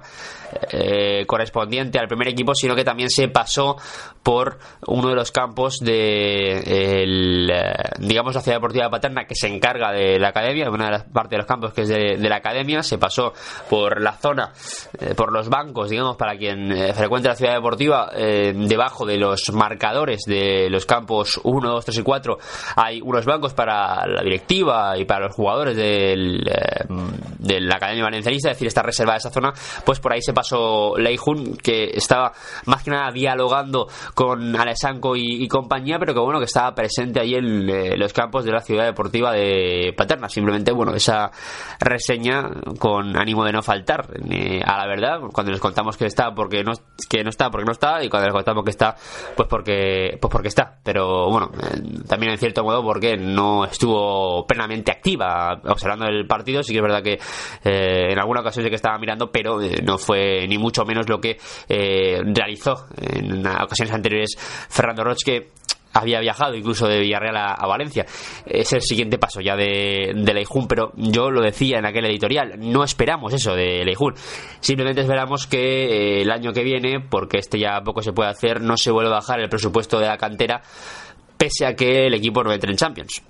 eh, 0.72 1.26
correspondiente 1.26 2.00
al 2.00 2.08
primer 2.08 2.30
equipo, 2.30 2.56
sino 2.56 2.76
que 2.76 2.84
también 2.84 3.10
se 3.10 3.28
pasó 3.28 3.78
por 4.24 4.60
uno 4.88 5.10
de 5.10 5.16
los 5.16 5.32
campos 5.32 5.80
de, 5.80 7.04
el, 7.04 7.50
eh, 7.50 7.74
digamos, 8.00 8.36
la 8.36 8.42
ciudad 8.42 8.58
deportiva 8.58 8.86
de 8.86 8.92
Paterna, 8.92 9.26
que 9.26 9.36
se 9.36 9.48
encarga 9.48 9.92
de 9.92 10.20
la 10.20 10.30
academia, 10.30 10.70
una 10.70 10.86
de 10.86 10.92
las 10.92 11.04
partes 11.04 11.32
de 11.32 11.38
los 11.38 11.46
campos 11.46 11.74
que 11.74 11.82
es 11.82 11.90
de, 11.90 12.18
la 12.18 12.38
academia, 12.38 12.84
se 12.84 12.98
pasó 12.98 13.34
por 13.70 14.02
la 14.02 14.14
zona, 14.14 14.52
por 15.16 15.32
los 15.32 15.48
bancos, 15.48 15.90
digamos, 15.90 16.18
para 16.18 16.38
quien 16.38 16.94
frecuente 16.94 17.30
la 17.30 17.36
ciudad 17.36 17.54
deportiva, 17.54 18.12
debajo 18.14 19.06
de 19.06 19.18
los 19.18 19.50
marcadores 19.54 20.24
de 20.28 20.70
los 20.70 20.86
campos 20.86 21.40
1, 21.44 21.70
2, 21.70 21.86
3 21.86 21.98
y 21.98 22.04
4, 22.04 22.38
hay 22.76 23.02
unos 23.02 23.26
bancos 23.26 23.54
para 23.54 24.06
la 24.06 24.22
directiva 24.24 24.98
y 24.98 25.06
para 25.06 25.28
los 25.28 25.36
jugadores 25.36 25.78
del, 25.78 26.44
de 27.40 27.62
la 27.62 27.76
academia 27.76 28.04
valencianista, 28.04 28.50
es 28.50 28.58
decir, 28.58 28.68
está 28.68 28.84
reservada 28.84 29.18
esa 29.18 29.30
zona, 29.30 29.54
pues 29.86 30.00
por 30.00 30.14
ahí 30.14 30.22
se 30.22 30.34
pasó 30.38 30.96
Leijun, 30.96 31.58
que 31.58 31.86
estaba 31.96 32.32
más 32.68 32.84
que 32.84 32.92
nada 32.92 33.10
dialogando 33.12 33.88
con 34.14 34.56
Alessanco 34.56 35.16
y, 35.16 35.48
compañía, 35.48 35.98
pero 35.98 36.14
que 36.14 36.20
bueno, 36.20 36.38
que 36.38 36.46
estaba 36.46 36.76
presente 36.76 37.20
ahí 37.20 37.34
en 37.34 37.68
eh, 37.68 37.98
los 37.98 38.14
campos 38.14 38.46
de 38.46 38.52
la 38.52 38.60
ciudad 38.60 38.86
deportiva 38.86 39.32
de 39.32 39.96
Paterna. 39.98 40.30
Simplemente, 40.30 40.72
bueno, 40.72 40.94
esa 40.94 41.32
reseña 41.80 42.44
con 42.78 43.18
ánimo 43.18 43.46
de 43.46 43.52
no 43.52 43.64
faltar 43.64 44.06
eh, 44.30 44.62
a 44.64 44.78
la 44.78 44.86
verdad, 44.86 45.22
cuando 45.34 45.52
les 45.52 45.60
contamos 45.60 45.98
que 45.98 46.06
está 46.06 46.36
porque 46.36 46.64
no, 46.64 46.74
que 47.10 47.24
no 47.24 47.32
está 47.32 47.50
porque 47.50 47.66
no 47.66 47.72
está, 47.72 48.04
y 48.04 48.08
cuando 48.08 48.28
les 48.28 48.36
contamos 48.36 48.64
que 48.64 48.70
está, 48.70 48.96
pues 49.36 49.48
porque, 49.50 50.20
pues 50.22 50.32
porque 50.32 50.50
está. 50.50 50.78
Pero 50.84 51.32
bueno, 51.32 51.50
eh, 51.64 52.04
también 52.08 52.34
en 52.34 52.38
cierto 52.38 52.64
modo 52.64 52.84
porque 52.84 53.18
no 53.18 53.66
estuvo 53.66 54.46
plenamente 54.46 54.92
activa 54.92 55.60
observando 55.66 56.06
el 56.06 56.28
partido. 56.28 56.62
Sí 56.62 56.74
que 56.74 56.78
es 56.78 56.84
verdad 56.84 57.02
que 57.02 57.18
en 57.64 58.20
alguna 58.20 58.42
ocasión 58.42 58.64
sí 58.64 58.70
que 58.70 58.76
estaba 58.76 59.00
mirando, 59.00 59.32
pero 59.32 59.60
no 59.84 59.98
fue 59.98 60.27
ni 60.48 60.58
mucho 60.58 60.84
menos 60.86 61.08
lo 61.10 61.20
que 61.20 61.38
eh, 61.70 62.22
realizó 62.26 62.88
en 63.00 63.46
ocasiones 63.46 63.94
anteriores 63.94 64.36
Fernando 64.70 65.04
Roch, 65.04 65.24
que 65.24 65.52
había 65.94 66.20
viajado 66.20 66.56
incluso 66.56 66.88
de 66.88 67.00
Villarreal 67.00 67.38
a, 67.38 67.68
Valencia. 67.68 68.06
Es 68.46 68.72
el 68.74 68.82
siguiente 68.82 69.18
paso 69.18 69.42
ya 69.42 69.56
de, 69.56 70.14
de 70.16 70.34
Leijun, 70.34 70.68
pero 70.68 70.92
yo 70.96 71.32
lo 71.32 71.42
decía 71.42 71.80
en 71.80 71.86
aquel 71.86 72.06
editorial, 72.06 72.54
no 72.58 72.84
esperamos 72.84 73.34
eso 73.34 73.56
de 73.56 73.84
Leijun. 73.84 74.14
Simplemente 74.60 75.02
esperamos 75.02 75.48
que 75.48 75.58
eh, 75.58 76.22
el 76.22 76.32
año 76.32 76.54
que 76.54 76.64
viene, 76.64 77.00
porque 77.00 77.40
este 77.40 77.60
ya 77.60 77.82
poco 77.82 78.02
se 78.02 78.14
puede 78.14 78.30
hacer, 78.30 78.62
no 78.62 78.78
se 78.78 78.92
vuelva 78.92 79.12
a 79.12 79.16
bajar 79.16 79.40
el 79.40 79.50
presupuesto 79.50 80.00
de 80.00 80.08
la 80.08 80.18
cantera, 80.18 80.62
pese 81.38 81.66
a 81.66 81.76
que 81.76 82.08
el 82.08 82.14
equipo 82.14 82.44
no 82.44 82.52
entre 82.52 82.72
en 82.72 82.78
Champions 82.78 83.22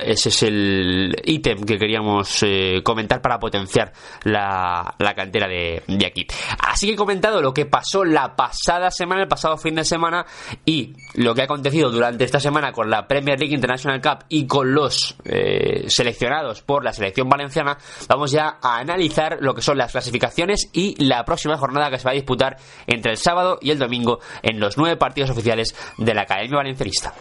ese 0.00 0.28
es 0.28 0.42
el 0.42 1.16
ítem 1.24 1.64
que 1.64 1.78
queríamos 1.78 2.42
eh, 2.42 2.82
comentar 2.82 3.22
para 3.22 3.38
potenciar 3.38 3.92
la, 4.24 4.94
cantera 5.14 5.48
de, 5.48 5.82
aquí. 6.06 6.26
Así 6.58 6.86
que 6.86 6.92
he 6.92 6.96
comentado 6.96 7.40
lo 7.40 7.54
que 7.54 7.66
pasó 7.66 8.04
la 8.04 8.36
pasada 8.36 8.90
semana, 8.90 9.22
el 9.22 9.28
pasado 9.28 9.56
fin 9.56 9.74
de 9.74 9.84
semana, 9.84 10.26
y 10.64 10.94
lo 11.14 11.34
que 11.34 11.42
ha 11.42 11.44
acontecido 11.44 11.90
durante 11.90 12.24
esta 12.24 12.40
semana 12.40 12.72
con 12.72 12.90
la 12.90 13.06
Premier 13.06 13.38
League 13.38 13.54
International 13.54 14.00
Cup 14.00 14.24
y 14.28 14.46
con 14.46 14.74
los 14.74 15.16
eh, 15.24 15.84
seleccionados 15.88 16.62
por 16.62 16.84
la 16.84 16.92
selección 16.92 17.28
valenciana. 17.28 17.78
Vamos 18.08 18.32
ya 18.32 18.58
a 18.62 18.78
analizar 18.78 19.38
lo 19.40 19.54
que 19.54 19.62
son 19.62 19.78
las 19.78 19.92
clasificaciones 19.92 20.68
y 20.72 21.02
la 21.02 21.24
próxima 21.24 21.56
jornada 21.56 21.90
que 21.90 21.98
se 21.98 22.04
va 22.04 22.10
a 22.10 22.14
disputar 22.14 22.56
entre 22.86 23.12
el 23.12 23.18
sábado 23.18 23.58
y 23.62 23.70
el 23.70 23.78
domingo 23.78 24.20
en 24.42 24.60
los 24.60 24.76
nueve 24.76 24.96
partidos 24.96 25.30
oficiales 25.30 25.74
de 25.96 26.14
la 26.14 26.22
Academia 26.22 26.56
Valencianista. 26.56 27.14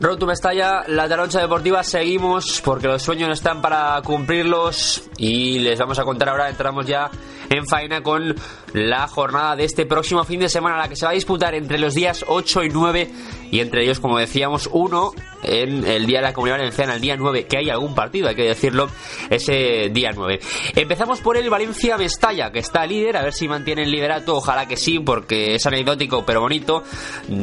Road 0.00 0.18
to 0.18 0.26
Mestalla, 0.26 0.84
la 0.86 1.08
taroncha 1.08 1.40
deportiva, 1.40 1.82
seguimos 1.82 2.62
porque 2.64 2.86
los 2.86 3.02
sueños 3.02 3.30
están 3.30 3.60
para 3.60 4.00
cumplirlos 4.02 5.02
y 5.16 5.58
les 5.58 5.76
vamos 5.76 5.98
a 5.98 6.04
contar 6.04 6.28
ahora, 6.28 6.48
entramos 6.48 6.86
ya 6.86 7.10
en 7.50 7.66
faena 7.66 8.00
con 8.00 8.32
la 8.74 9.08
jornada 9.08 9.56
de 9.56 9.64
este 9.64 9.86
próximo 9.86 10.22
fin 10.22 10.38
de 10.38 10.48
semana, 10.48 10.76
la 10.76 10.88
que 10.88 10.94
se 10.94 11.04
va 11.04 11.10
a 11.10 11.14
disputar 11.14 11.56
entre 11.56 11.78
los 11.78 11.94
días 11.94 12.24
8 12.28 12.62
y 12.62 12.68
9 12.68 13.10
y 13.50 13.58
entre 13.58 13.82
ellos, 13.82 13.98
como 13.98 14.18
decíamos, 14.18 14.68
uno 14.72 15.10
en 15.42 15.86
el 15.86 16.06
día 16.06 16.18
de 16.18 16.24
la 16.24 16.32
Comunidad 16.32 16.58
Valenciana, 16.58 16.94
el 16.94 17.00
día 17.00 17.16
9, 17.16 17.46
que 17.46 17.58
hay 17.58 17.70
algún 17.70 17.94
partido, 17.94 18.28
hay 18.28 18.34
que 18.34 18.44
decirlo, 18.44 18.88
ese 19.30 19.90
día 19.90 20.10
9. 20.14 20.40
Empezamos 20.74 21.20
por 21.20 21.36
el 21.36 21.48
Valencia-Mestalla, 21.48 22.50
que 22.50 22.58
está 22.60 22.86
líder, 22.86 23.16
a 23.16 23.22
ver 23.22 23.32
si 23.32 23.48
mantiene 23.48 23.82
el 23.82 23.90
liderato, 23.90 24.36
ojalá 24.36 24.66
que 24.66 24.76
sí, 24.76 24.98
porque 24.98 25.54
es 25.54 25.66
anecdótico 25.66 26.24
pero 26.24 26.40
bonito. 26.40 26.82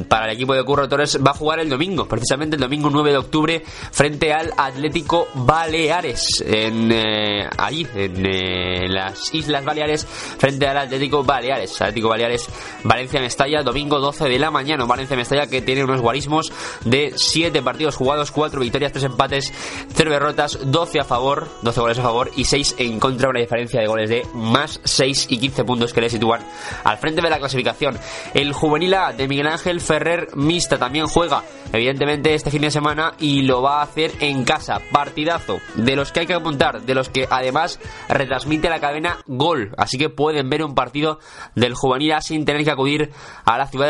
Para 0.08 0.26
el 0.26 0.36
equipo 0.36 0.54
de 0.54 0.64
Curro 0.64 0.88
Torres 0.88 1.20
va 1.26 1.32
a 1.32 1.34
jugar 1.36 1.60
el 1.60 1.70
domingo, 1.70 2.08
precisamente 2.08 2.56
el 2.56 2.62
domingo 2.62 2.90
9 2.90 3.12
de 3.12 3.18
octubre, 3.18 3.64
frente 3.92 4.34
al 4.34 4.52
Atlético 4.58 5.28
Baleares, 5.34 6.44
en, 6.46 6.92
eh, 6.92 7.48
allí, 7.58 7.88
en 7.96 8.26
eh, 8.26 8.88
las 8.90 9.34
Islas 9.34 9.64
Baleares, 9.64 10.06
frente 10.06 10.68
al 10.68 10.78
Atlético 10.78 11.24
Baleares. 11.24 11.82
Atlético 11.82 12.10
Baleares, 12.10 12.48
Valencia-Mestalla, 12.84 13.64
domingo 13.64 14.00
12 14.00 14.26
de 14.26 14.40
la 14.40 14.52
mañana, 14.52 14.86
Valencia-Mestalla 14.86 15.48
que 15.48 15.62
tiene 15.62 15.84
unos 15.84 16.02
guarismos 16.02 16.52
de 16.84 17.14
7 17.16 17.62
partidos 17.62 17.85
partidos 17.86 17.96
jugados, 17.98 18.32
4 18.32 18.60
victorias, 18.60 18.92
3 18.92 19.06
empates, 19.06 19.54
0 19.94 20.12
derrotas, 20.12 20.58
12 20.64 21.00
a 21.00 21.04
favor, 21.04 21.48
12 21.62 21.82
goles 21.82 22.00
a 22.00 22.02
favor 22.02 22.32
y 22.36 22.46
6 22.46 22.76
en 22.80 23.00
contra, 23.00 23.30
una 23.30 23.40
diferencia 23.40 23.80
de 23.80 23.88
goles 23.88 24.10
de 24.10 24.26
más 24.34 24.80
6 24.84 25.28
y 25.30 25.38
15 25.38 25.64
puntos 25.64 25.94
que 25.94 26.02
le 26.02 26.10
sitúan 26.10 26.42
al 26.84 26.98
frente 26.98 27.22
de 27.22 27.30
la 27.30 27.38
clasificación. 27.38 27.98
El 28.34 28.54
juvenil 28.54 28.94
A 28.96 29.14
de 29.14 29.28
Miguel 29.28 29.48
Ángel 29.48 29.82
Ferrer 29.82 30.30
Mista 30.36 30.78
también 30.78 31.08
juega, 31.08 31.44
evidentemente, 31.72 32.34
este 32.34 32.50
fin 32.50 32.62
de 32.62 32.72
semana 32.72 33.14
y 33.20 33.44
lo 33.44 33.62
va 33.62 33.80
a 33.80 33.84
hacer 33.84 34.12
en 34.20 34.44
casa. 34.44 34.82
Partidazo, 34.92 35.60
de 35.76 35.96
los 35.96 36.12
que 36.12 36.22
hay 36.22 36.28
que 36.28 36.34
apuntar, 36.34 36.82
de 36.82 36.96
los 36.96 37.10
que 37.10 37.28
además 37.30 37.80
retransmite 38.10 38.70
la 38.70 38.80
cadena 38.80 39.20
Gol. 39.28 39.74
Así 39.78 39.98
que 39.98 40.10
pueden 40.10 40.50
ver 40.50 40.64
un 40.64 40.74
partido 40.74 41.20
del 41.54 41.76
juvenil 41.76 42.14
A 42.14 42.22
sin 42.22 42.46
tener 42.46 42.64
que 42.64 42.72
acudir 42.72 43.12
a 43.46 43.58
la 43.58 43.68
ciudad 43.68 43.88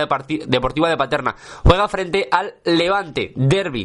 deportiva 0.47 0.89
de 0.89 0.97
Paterna. 0.97 1.35
Juega 1.63 1.87
frente 1.87 2.27
al 2.31 2.55
Levante, 2.65 3.31
Derby. 3.35 3.84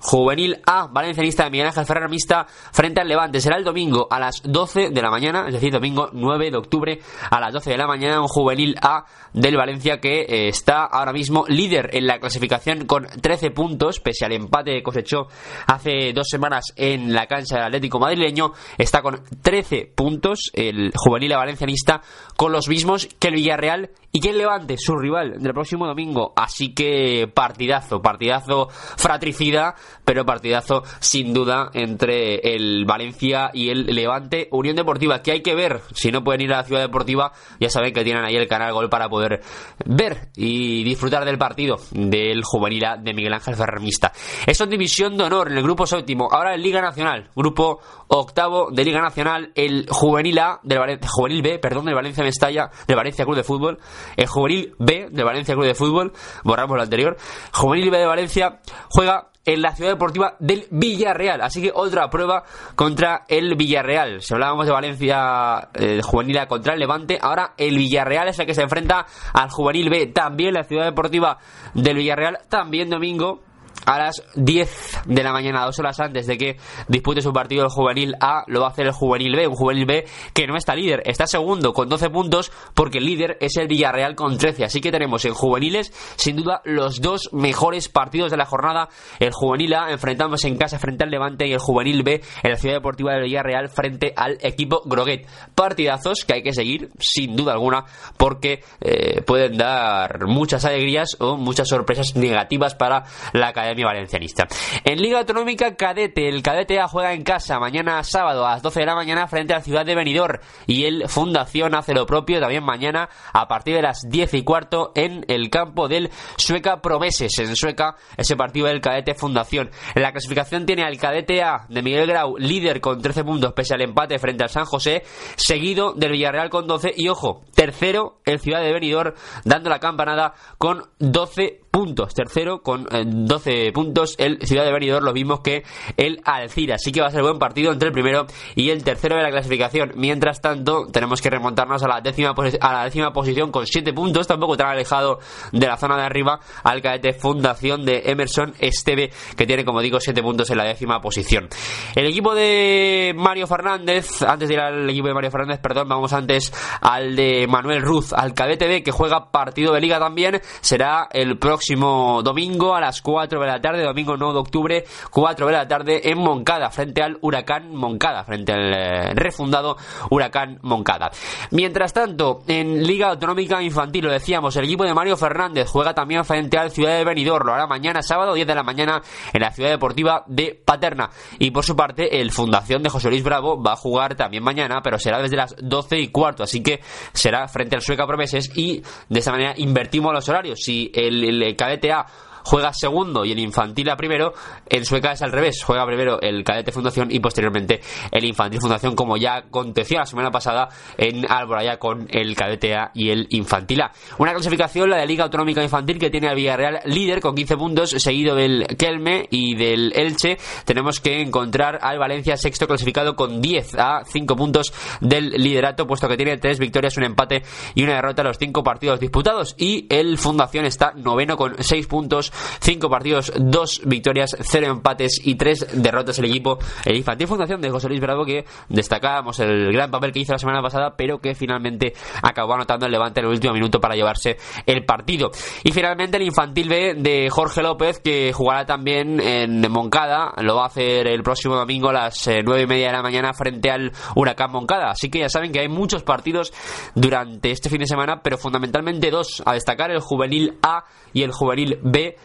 Juvenil 0.00 0.60
A, 0.66 0.86
valencianista 0.86 1.44
de 1.44 1.50
Miguel 1.50 1.68
Ángel 1.68 1.86
Ferrer 1.86 2.08
Mista 2.08 2.46
frente 2.72 3.00
al 3.00 3.08
Levante. 3.08 3.40
Será 3.40 3.56
el 3.56 3.64
domingo 3.64 4.06
a 4.10 4.18
las 4.18 4.42
12 4.42 4.90
de 4.90 5.02
la 5.02 5.10
mañana, 5.10 5.44
es 5.46 5.54
decir, 5.54 5.72
domingo 5.72 6.10
9 6.12 6.50
de 6.50 6.56
octubre 6.56 7.00
a 7.30 7.40
las 7.40 7.52
12 7.52 7.70
de 7.70 7.76
la 7.76 7.86
mañana, 7.86 8.20
un 8.20 8.28
Juvenil 8.28 8.76
A 8.82 9.04
del 9.32 9.56
Valencia 9.56 10.00
que 10.00 10.20
eh, 10.22 10.48
está 10.48 10.84
ahora 10.84 11.12
mismo 11.12 11.44
líder 11.48 11.90
en 11.92 12.06
la 12.06 12.18
clasificación 12.18 12.86
con 12.86 13.06
13 13.06 13.50
puntos, 13.50 14.00
pese 14.00 14.24
al 14.24 14.32
empate 14.32 14.72
que 14.72 14.82
cosechó 14.82 15.28
hace 15.66 16.12
dos 16.12 16.28
semanas 16.28 16.72
en 16.76 17.12
la 17.12 17.26
cancha 17.26 17.56
del 17.56 17.66
Atlético 17.66 17.98
madrileño, 17.98 18.52
está 18.76 19.02
con 19.02 19.22
13 19.42 19.92
puntos 19.94 20.50
el 20.54 20.92
Juvenil 20.94 21.32
A 21.32 21.38
valencianista 21.38 22.02
con 22.36 22.52
los 22.52 22.68
mismos 22.68 23.08
que 23.18 23.28
el 23.28 23.34
Villarreal 23.34 23.90
y 24.12 24.20
que 24.20 24.30
el 24.30 24.38
Levante, 24.38 24.76
su 24.78 24.96
rival 24.96 25.38
del 25.38 25.52
próximo 25.52 25.86
domingo. 25.86 26.32
Así 26.36 26.74
que 26.74 27.30
partidazo, 27.32 28.00
partidazo 28.00 28.68
fratricida 28.70 29.74
pero 30.04 30.24
partidazo 30.24 30.82
sin 31.00 31.34
duda 31.34 31.70
entre 31.74 32.54
el 32.54 32.84
Valencia 32.84 33.50
y 33.52 33.70
el 33.70 33.86
Levante. 33.86 34.48
Unión 34.50 34.76
Deportiva, 34.76 35.22
que 35.22 35.32
hay 35.32 35.42
que 35.42 35.54
ver. 35.54 35.80
Si 35.92 36.10
no 36.10 36.24
pueden 36.24 36.42
ir 36.42 36.52
a 36.52 36.58
la 36.58 36.64
Ciudad 36.64 36.80
Deportiva, 36.80 37.32
ya 37.60 37.70
saben 37.70 37.92
que 37.92 38.04
tienen 38.04 38.24
ahí 38.24 38.36
el 38.36 38.48
canal 38.48 38.72
Gol 38.72 38.88
para 38.88 39.08
poder 39.08 39.42
ver 39.84 40.28
y 40.36 40.84
disfrutar 40.84 41.24
del 41.24 41.38
partido 41.38 41.76
del 41.90 42.42
juvenil 42.44 42.84
de 43.00 43.14
Miguel 43.14 43.34
Ángel 43.34 43.56
Ferremista. 43.56 44.12
Eso 44.46 44.64
en 44.64 44.70
división 44.70 45.16
de 45.16 45.24
honor 45.24 45.50
en 45.50 45.58
el 45.58 45.62
grupo 45.62 45.86
séptimo. 45.86 46.28
Ahora 46.30 46.54
en 46.54 46.62
Liga 46.62 46.80
Nacional, 46.80 47.30
grupo 47.34 47.80
octavo 48.08 48.70
de 48.70 48.84
Liga 48.84 49.00
Nacional, 49.00 49.52
el 49.54 49.86
juvenil 49.88 50.38
A 50.38 50.60
del 50.62 50.78
Valencia, 50.78 51.08
juvenil 51.10 51.42
B, 51.42 51.58
perdón, 51.58 51.86
del 51.86 51.94
Valencia 51.94 52.24
Mestalla, 52.24 52.70
del 52.86 52.96
Valencia 52.96 53.24
Club 53.24 53.36
de 53.36 53.44
Fútbol, 53.44 53.78
el 54.16 54.26
juvenil 54.26 54.74
B 54.78 55.08
del 55.10 55.24
Valencia 55.24 55.54
Club 55.54 55.66
de 55.66 55.74
Fútbol, 55.74 56.12
borramos 56.44 56.76
lo 56.76 56.82
anterior, 56.82 57.16
juvenil 57.52 57.90
B 57.90 57.98
de 57.98 58.06
Valencia 58.06 58.60
juega 58.88 59.30
en 59.48 59.62
la 59.62 59.74
ciudad 59.74 59.92
deportiva 59.92 60.36
del 60.38 60.66
Villarreal. 60.70 61.40
Así 61.40 61.62
que 61.62 61.72
otra 61.74 62.10
prueba 62.10 62.44
contra 62.74 63.24
el 63.28 63.56
Villarreal. 63.56 64.20
Si 64.20 64.34
hablábamos 64.34 64.66
de 64.66 64.72
Valencia 64.72 65.70
eh, 65.72 66.00
juvenil 66.02 66.46
contra 66.46 66.74
el 66.74 66.80
Levante, 66.80 67.18
ahora 67.18 67.54
el 67.56 67.78
Villarreal 67.78 68.28
es 68.28 68.38
el 68.38 68.44
que 68.44 68.54
se 68.54 68.62
enfrenta 68.62 69.06
al 69.32 69.48
juvenil 69.48 69.88
B. 69.88 70.08
También 70.08 70.52
la 70.52 70.64
ciudad 70.64 70.84
deportiva 70.84 71.38
del 71.72 71.96
Villarreal, 71.96 72.40
también 72.50 72.90
domingo 72.90 73.40
a 73.86 73.98
las 73.98 74.22
10 74.34 75.02
de 75.06 75.22
la 75.22 75.32
mañana, 75.32 75.64
dos 75.64 75.78
horas 75.78 75.98
antes 76.00 76.26
de 76.26 76.36
que 76.36 76.56
dispute 76.88 77.22
su 77.22 77.32
partido 77.32 77.64
el 77.64 77.70
juvenil 77.70 78.14
A, 78.20 78.44
lo 78.46 78.60
va 78.60 78.68
a 78.68 78.70
hacer 78.70 78.86
el 78.86 78.92
juvenil 78.92 79.34
B, 79.36 79.46
un 79.46 79.54
juvenil 79.54 79.86
B 79.86 80.06
que 80.32 80.46
no 80.46 80.56
está 80.56 80.74
líder, 80.74 81.02
está 81.06 81.26
segundo 81.26 81.72
con 81.72 81.88
12 81.88 82.10
puntos 82.10 82.52
porque 82.74 82.98
el 82.98 83.04
líder 83.04 83.38
es 83.40 83.56
el 83.56 83.68
Villarreal 83.68 84.14
con 84.14 84.38
13. 84.38 84.64
Así 84.64 84.80
que 84.80 84.90
tenemos 84.90 85.24
en 85.24 85.34
juveniles, 85.34 85.92
sin 86.16 86.36
duda, 86.36 86.60
los 86.64 87.00
dos 87.00 87.30
mejores 87.32 87.88
partidos 87.88 88.30
de 88.30 88.36
la 88.36 88.46
jornada. 88.46 88.88
El 89.18 89.32
juvenil 89.32 89.74
A 89.74 89.90
enfrentándose 89.90 90.48
en 90.48 90.56
casa 90.56 90.78
frente 90.78 91.04
al 91.04 91.10
Levante 91.10 91.46
y 91.46 91.52
el 91.52 91.58
juvenil 91.58 92.02
B 92.02 92.22
en 92.42 92.50
la 92.50 92.56
Ciudad 92.56 92.76
Deportiva 92.76 93.12
del 93.12 93.24
Villarreal 93.24 93.68
frente 93.68 94.12
al 94.16 94.38
equipo 94.42 94.82
Groguet. 94.84 95.26
Partidazos 95.54 96.24
que 96.24 96.34
hay 96.34 96.42
que 96.42 96.52
seguir, 96.52 96.90
sin 96.98 97.36
duda 97.36 97.52
alguna, 97.52 97.84
porque 98.16 98.62
eh, 98.80 99.22
pueden 99.22 99.56
dar 99.56 100.26
muchas 100.26 100.64
alegrías 100.64 101.16
o 101.20 101.36
muchas 101.36 101.68
sorpresas 101.68 102.16
negativas 102.16 102.74
para 102.74 103.04
la 103.32 103.52
academia 103.68 103.86
Valencianista. 103.86 104.48
En 104.84 105.00
Liga 105.00 105.18
Autonómica 105.18 105.76
Cadete, 105.76 106.28
el 106.28 106.42
Cadete 106.42 106.80
A 106.80 106.88
juega 106.88 107.12
en 107.12 107.22
casa 107.22 107.58
mañana 107.58 108.02
sábado 108.02 108.46
a 108.46 108.52
las 108.52 108.62
12 108.62 108.80
de 108.80 108.86
la 108.86 108.94
mañana 108.94 109.28
frente 109.28 109.54
a 109.54 109.60
ciudad 109.60 109.84
de 109.84 109.94
Benidorm 109.94 110.40
y 110.66 110.84
el 110.84 111.08
Fundación 111.08 111.74
hace 111.74 111.92
lo 111.92 112.06
propio 112.06 112.40
también 112.40 112.64
mañana 112.64 113.08
a 113.32 113.46
partir 113.46 113.74
de 113.74 113.82
las 113.82 114.08
10 114.08 114.34
y 114.34 114.42
cuarto 114.42 114.92
en 114.94 115.24
el 115.28 115.50
campo 115.50 115.88
del 115.88 116.10
Sueca 116.36 116.80
Promeses, 116.80 117.38
en 117.38 117.54
Sueca, 117.56 117.96
ese 118.16 118.36
partido 118.36 118.66
del 118.66 118.80
Cadete 118.80 119.14
Fundación. 119.14 119.70
En 119.94 120.02
la 120.02 120.12
clasificación 120.12 120.64
tiene 120.64 120.84
al 120.84 120.96
Cadete 120.96 121.42
A 121.42 121.66
de 121.68 121.82
Miguel 121.82 122.06
Grau, 122.06 122.36
líder 122.38 122.80
con 122.80 123.02
13 123.02 123.24
puntos 123.24 123.52
pese 123.52 123.74
al 123.74 123.82
empate 123.82 124.18
frente 124.18 124.44
al 124.44 124.50
San 124.50 124.64
José, 124.64 125.02
seguido 125.36 125.92
del 125.92 126.12
Villarreal 126.12 126.48
con 126.48 126.66
12 126.66 126.94
y 126.96 127.08
ojo, 127.08 127.42
tercero 127.54 128.20
el 128.24 128.40
Ciudad 128.40 128.62
de 128.62 128.72
Benidorm 128.72 129.14
dando 129.44 129.68
la 129.68 129.78
campanada 129.78 130.34
con 130.56 130.84
12 130.98 131.60
puntos. 131.67 131.67
Tercero 131.78 132.60
con 132.60 132.88
12 132.90 133.68
eh, 133.68 133.72
puntos 133.72 134.16
el 134.18 134.40
Ciudad 134.42 134.64
de 134.64 134.72
Benidorm, 134.72 135.04
lo 135.04 135.12
mismo 135.12 135.44
que 135.44 135.62
el 135.96 136.20
Alcira. 136.24 136.74
Así 136.74 136.90
que 136.90 137.00
va 137.00 137.06
a 137.06 137.10
ser 137.10 137.22
buen 137.22 137.38
partido 137.38 137.72
entre 137.72 137.88
el 137.88 137.92
primero 137.92 138.26
y 138.56 138.70
el 138.70 138.82
tercero 138.82 139.16
de 139.16 139.22
la 139.22 139.30
clasificación. 139.30 139.92
Mientras 139.94 140.40
tanto, 140.40 140.86
tenemos 140.86 141.22
que 141.22 141.30
remontarnos 141.30 141.80
a 141.84 141.88
la 141.88 142.00
décima, 142.00 142.34
a 142.60 142.72
la 142.72 142.84
décima 142.84 143.12
posición 143.12 143.52
con 143.52 143.64
7 143.64 143.92
puntos, 143.92 144.26
tampoco 144.26 144.56
tan 144.56 144.66
alejado 144.66 145.20
de 145.52 145.66
la 145.68 145.76
zona 145.76 145.96
de 145.96 146.02
arriba, 146.02 146.40
al 146.64 146.82
cadete 146.82 147.12
Fundación 147.12 147.84
de 147.84 148.02
Emerson 148.06 148.54
Esteve, 148.58 149.12
que 149.36 149.46
tiene, 149.46 149.64
como 149.64 149.80
digo, 149.80 150.00
7 150.00 150.20
puntos 150.20 150.50
en 150.50 150.58
la 150.58 150.64
décima 150.64 151.00
posición. 151.00 151.48
El 151.94 152.06
equipo 152.06 152.34
de 152.34 153.14
Mario 153.16 153.46
Fernández, 153.46 154.22
antes 154.22 154.48
de 154.48 154.54
ir 154.54 154.60
al 154.60 154.90
equipo 154.90 155.06
de 155.06 155.14
Mario 155.14 155.30
Fernández, 155.30 155.60
perdón, 155.60 155.88
vamos 155.88 156.12
antes 156.12 156.52
al 156.80 157.14
de 157.14 157.46
Manuel 157.46 157.82
Ruz, 157.82 158.12
al 158.12 158.34
cadete 158.34 158.66
B, 158.66 158.82
que 158.82 158.90
juega 158.90 159.30
partido 159.30 159.72
de 159.74 159.80
liga 159.80 160.00
también, 160.00 160.40
será 160.60 161.08
el 161.12 161.38
próximo 161.38 161.67
próximo 161.68 162.22
domingo 162.22 162.74
a 162.74 162.80
las 162.80 163.02
4 163.02 163.40
de 163.40 163.46
la 163.46 163.60
tarde, 163.60 163.82
domingo 163.82 164.16
9 164.16 164.32
de 164.32 164.40
octubre, 164.40 164.84
4 165.10 165.46
de 165.46 165.52
la 165.52 165.68
tarde 165.68 166.00
en 166.10 166.16
Moncada, 166.16 166.70
frente 166.70 167.02
al 167.02 167.18
Huracán 167.20 167.74
Moncada, 167.74 168.24
frente 168.24 168.54
al 168.54 168.72
eh, 168.72 169.12
refundado 169.12 169.76
Huracán 170.08 170.60
Moncada. 170.62 171.10
Mientras 171.50 171.92
tanto, 171.92 172.38
en 172.46 172.86
Liga 172.86 173.10
Autonómica 173.10 173.62
Infantil, 173.62 174.06
lo 174.06 174.10
decíamos, 174.10 174.56
el 174.56 174.64
equipo 174.64 174.84
de 174.84 174.94
Mario 174.94 175.18
Fernández 175.18 175.68
juega 175.68 175.92
también 175.92 176.24
frente 176.24 176.56
al 176.56 176.70
Ciudad 176.70 176.96
de 176.96 177.04
Benidorm, 177.04 177.46
lo 177.46 177.52
hará 177.52 177.66
mañana 177.66 178.00
sábado 178.00 178.32
10 178.32 178.46
de 178.46 178.54
la 178.54 178.62
mañana 178.62 179.02
en 179.34 179.42
la 179.42 179.50
Ciudad 179.50 179.68
Deportiva 179.68 180.24
de 180.26 180.58
Paterna. 180.64 181.10
Y 181.38 181.50
por 181.50 181.66
su 181.66 181.76
parte, 181.76 182.18
el 182.18 182.30
Fundación 182.30 182.82
de 182.82 182.88
José 182.88 183.10
Luis 183.10 183.22
Bravo 183.22 183.62
va 183.62 183.74
a 183.74 183.76
jugar 183.76 184.14
también 184.14 184.42
mañana, 184.42 184.80
pero 184.82 184.98
será 184.98 185.20
desde 185.20 185.36
las 185.36 185.54
12 185.60 185.98
y 185.98 186.08
cuarto, 186.08 186.44
así 186.44 186.62
que 186.62 186.80
será 187.12 187.46
frente 187.46 187.76
al 187.76 187.82
Sueca 187.82 188.06
Promeses 188.06 188.50
y 188.56 188.82
de 189.10 189.18
esta 189.18 189.32
manera 189.32 189.52
invertimos 189.58 190.14
los 190.14 190.26
horarios. 190.30 190.60
Si 190.62 190.90
el, 190.94 191.22
el 191.42 191.57
el 191.58 191.80
cadete 191.80 191.92
A 191.92 192.06
juega 192.48 192.72
segundo 192.72 193.26
y 193.26 193.32
el 193.32 193.38
infantil 193.38 193.90
a 193.90 193.96
primero, 193.96 194.32
en 194.70 194.86
Sueca 194.86 195.12
es 195.12 195.20
al 195.20 195.32
revés, 195.32 195.62
juega 195.62 195.84
primero 195.84 196.18
el 196.22 196.42
cadete 196.44 196.72
fundación 196.72 197.12
y 197.12 197.20
posteriormente 197.20 197.82
el 198.10 198.24
infantil 198.24 198.60
fundación, 198.60 198.96
como 198.96 199.18
ya 199.18 199.36
aconteció 199.36 199.98
la 199.98 200.06
semana 200.06 200.30
pasada 200.30 200.70
en 200.96 201.30
Alboraya 201.30 201.78
con 201.78 202.08
el 202.10 202.34
cadete 202.34 202.74
A 202.74 202.90
y 202.94 203.10
el 203.10 203.26
infantil 203.30 203.82
A. 203.82 203.92
Una 204.16 204.32
clasificación, 204.32 204.88
la 204.88 204.96
de 204.96 205.06
Liga 205.06 205.24
Autonómica 205.24 205.62
Infantil, 205.62 205.98
que 205.98 206.08
tiene 206.08 206.28
al 206.28 206.36
Villarreal 206.36 206.80
líder 206.86 207.20
con 207.20 207.34
15 207.34 207.56
puntos, 207.58 207.90
seguido 207.90 208.34
del 208.34 208.66
Kelme 208.78 209.26
y 209.30 209.54
del 209.54 209.92
Elche. 209.94 210.38
Tenemos 210.64 211.00
que 211.00 211.20
encontrar 211.20 211.78
al 211.82 211.98
Valencia 211.98 212.38
sexto 212.38 212.66
clasificado 212.66 213.14
con 213.14 213.42
10 213.42 213.74
a 213.74 214.04
5 214.06 214.36
puntos 214.36 214.72
del 215.02 215.30
liderato, 215.30 215.86
puesto 215.86 216.08
que 216.08 216.16
tiene 216.16 216.38
3 216.38 216.58
victorias, 216.58 216.96
un 216.96 217.04
empate 217.04 217.42
y 217.74 217.82
una 217.82 217.96
derrota 217.96 218.22
en 218.22 218.28
los 218.28 218.38
5 218.38 218.62
partidos 218.62 219.00
disputados. 219.00 219.54
Y 219.58 219.86
el 219.90 220.16
Fundación 220.16 220.64
está 220.64 220.92
noveno 220.96 221.36
con 221.36 221.62
6 221.62 221.86
puntos 221.86 222.32
5 222.60 222.90
partidos, 222.90 223.32
2 223.36 223.82
victorias, 223.84 224.36
0 224.40 224.66
empates 224.66 225.20
y 225.22 225.36
3 225.36 225.82
derrotas 225.82 226.18
el 226.18 226.26
equipo. 226.26 226.58
El 226.84 226.96
Infantil 226.96 227.26
Fundación 227.26 227.60
de 227.60 227.70
José 227.70 227.88
Luis 227.88 228.00
Bravo 228.00 228.24
que 228.24 228.44
destacábamos 228.68 229.38
el 229.40 229.72
gran 229.72 229.90
papel 229.90 230.12
que 230.12 230.20
hizo 230.20 230.32
la 230.32 230.38
semana 230.38 230.62
pasada, 230.62 230.94
pero 230.96 231.18
que 231.18 231.34
finalmente 231.34 231.94
acabó 232.22 232.54
anotando 232.54 232.86
el 232.86 232.92
levante 232.92 233.20
en 233.20 233.26
el 233.26 233.32
último 233.32 233.52
minuto 233.54 233.80
para 233.80 233.94
llevarse 233.94 234.36
el 234.66 234.84
partido. 234.84 235.30
Y 235.64 235.72
finalmente 235.72 236.16
el 236.16 236.24
Infantil 236.24 236.68
B 236.68 236.94
de 236.94 237.28
Jorge 237.30 237.62
López 237.62 238.00
que 238.00 238.32
jugará 238.32 238.66
también 238.66 239.20
en 239.20 239.70
Moncada, 239.70 240.32
lo 240.38 240.56
va 240.56 240.64
a 240.64 240.66
hacer 240.66 241.06
el 241.06 241.22
próximo 241.22 241.56
domingo 241.56 241.88
a 241.90 241.92
las 241.92 242.26
9 242.26 242.62
y 242.62 242.66
media 242.66 242.86
de 242.88 242.92
la 242.92 243.02
mañana 243.02 243.32
frente 243.32 243.70
al 243.70 243.92
Huracán 244.14 244.50
Moncada. 244.50 244.90
Así 244.90 245.10
que 245.10 245.20
ya 245.20 245.28
saben 245.28 245.52
que 245.52 245.60
hay 245.60 245.68
muchos 245.68 246.02
partidos 246.02 246.52
durante 246.94 247.50
este 247.50 247.68
fin 247.68 247.80
de 247.80 247.86
semana, 247.86 248.22
pero 248.22 248.38
fundamentalmente 248.38 249.10
dos 249.10 249.42
a 249.44 249.54
destacar, 249.54 249.90
el 249.90 250.00
Juvenil 250.00 250.58
A 250.62 250.84
y 251.12 251.22
el 251.22 251.32
Juvenil 251.32 251.78
B 251.82 252.16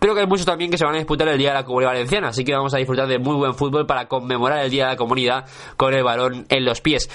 pero 0.00 0.14
que 0.14 0.20
hay 0.20 0.26
muchos 0.26 0.46
también 0.46 0.70
que 0.70 0.78
se 0.78 0.84
van 0.84 0.94
a 0.94 0.98
disputar 0.98 1.28
el 1.28 1.38
Día 1.38 1.50
de 1.50 1.54
la 1.54 1.64
Comunidad 1.64 1.92
Valenciana, 1.92 2.28
así 2.28 2.42
que 2.42 2.54
vamos 2.54 2.74
a 2.74 2.78
disfrutar 2.78 3.06
de 3.06 3.18
muy 3.18 3.36
buen 3.36 3.54
fútbol 3.54 3.86
para 3.86 4.08
conmemorar 4.08 4.64
el 4.64 4.70
Día 4.70 4.86
de 4.86 4.92
la 4.92 4.96
Comunidad 4.96 5.44
con 5.76 5.94
el 5.94 6.02
balón 6.02 6.46
en 6.48 6.64
los 6.64 6.80
pies. 6.80 7.08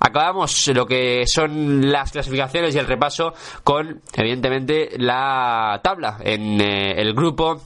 Acabamos 0.00 0.66
lo 0.74 0.84
que 0.84 1.24
son 1.26 1.90
las 1.90 2.10
clasificaciones 2.10 2.74
y 2.74 2.78
el 2.78 2.86
repaso 2.86 3.32
con, 3.62 4.02
evidentemente, 4.14 4.90
la 4.98 5.80
tabla 5.82 6.18
en 6.20 6.60
eh, 6.60 7.00
el 7.00 7.14
grupo 7.14 7.60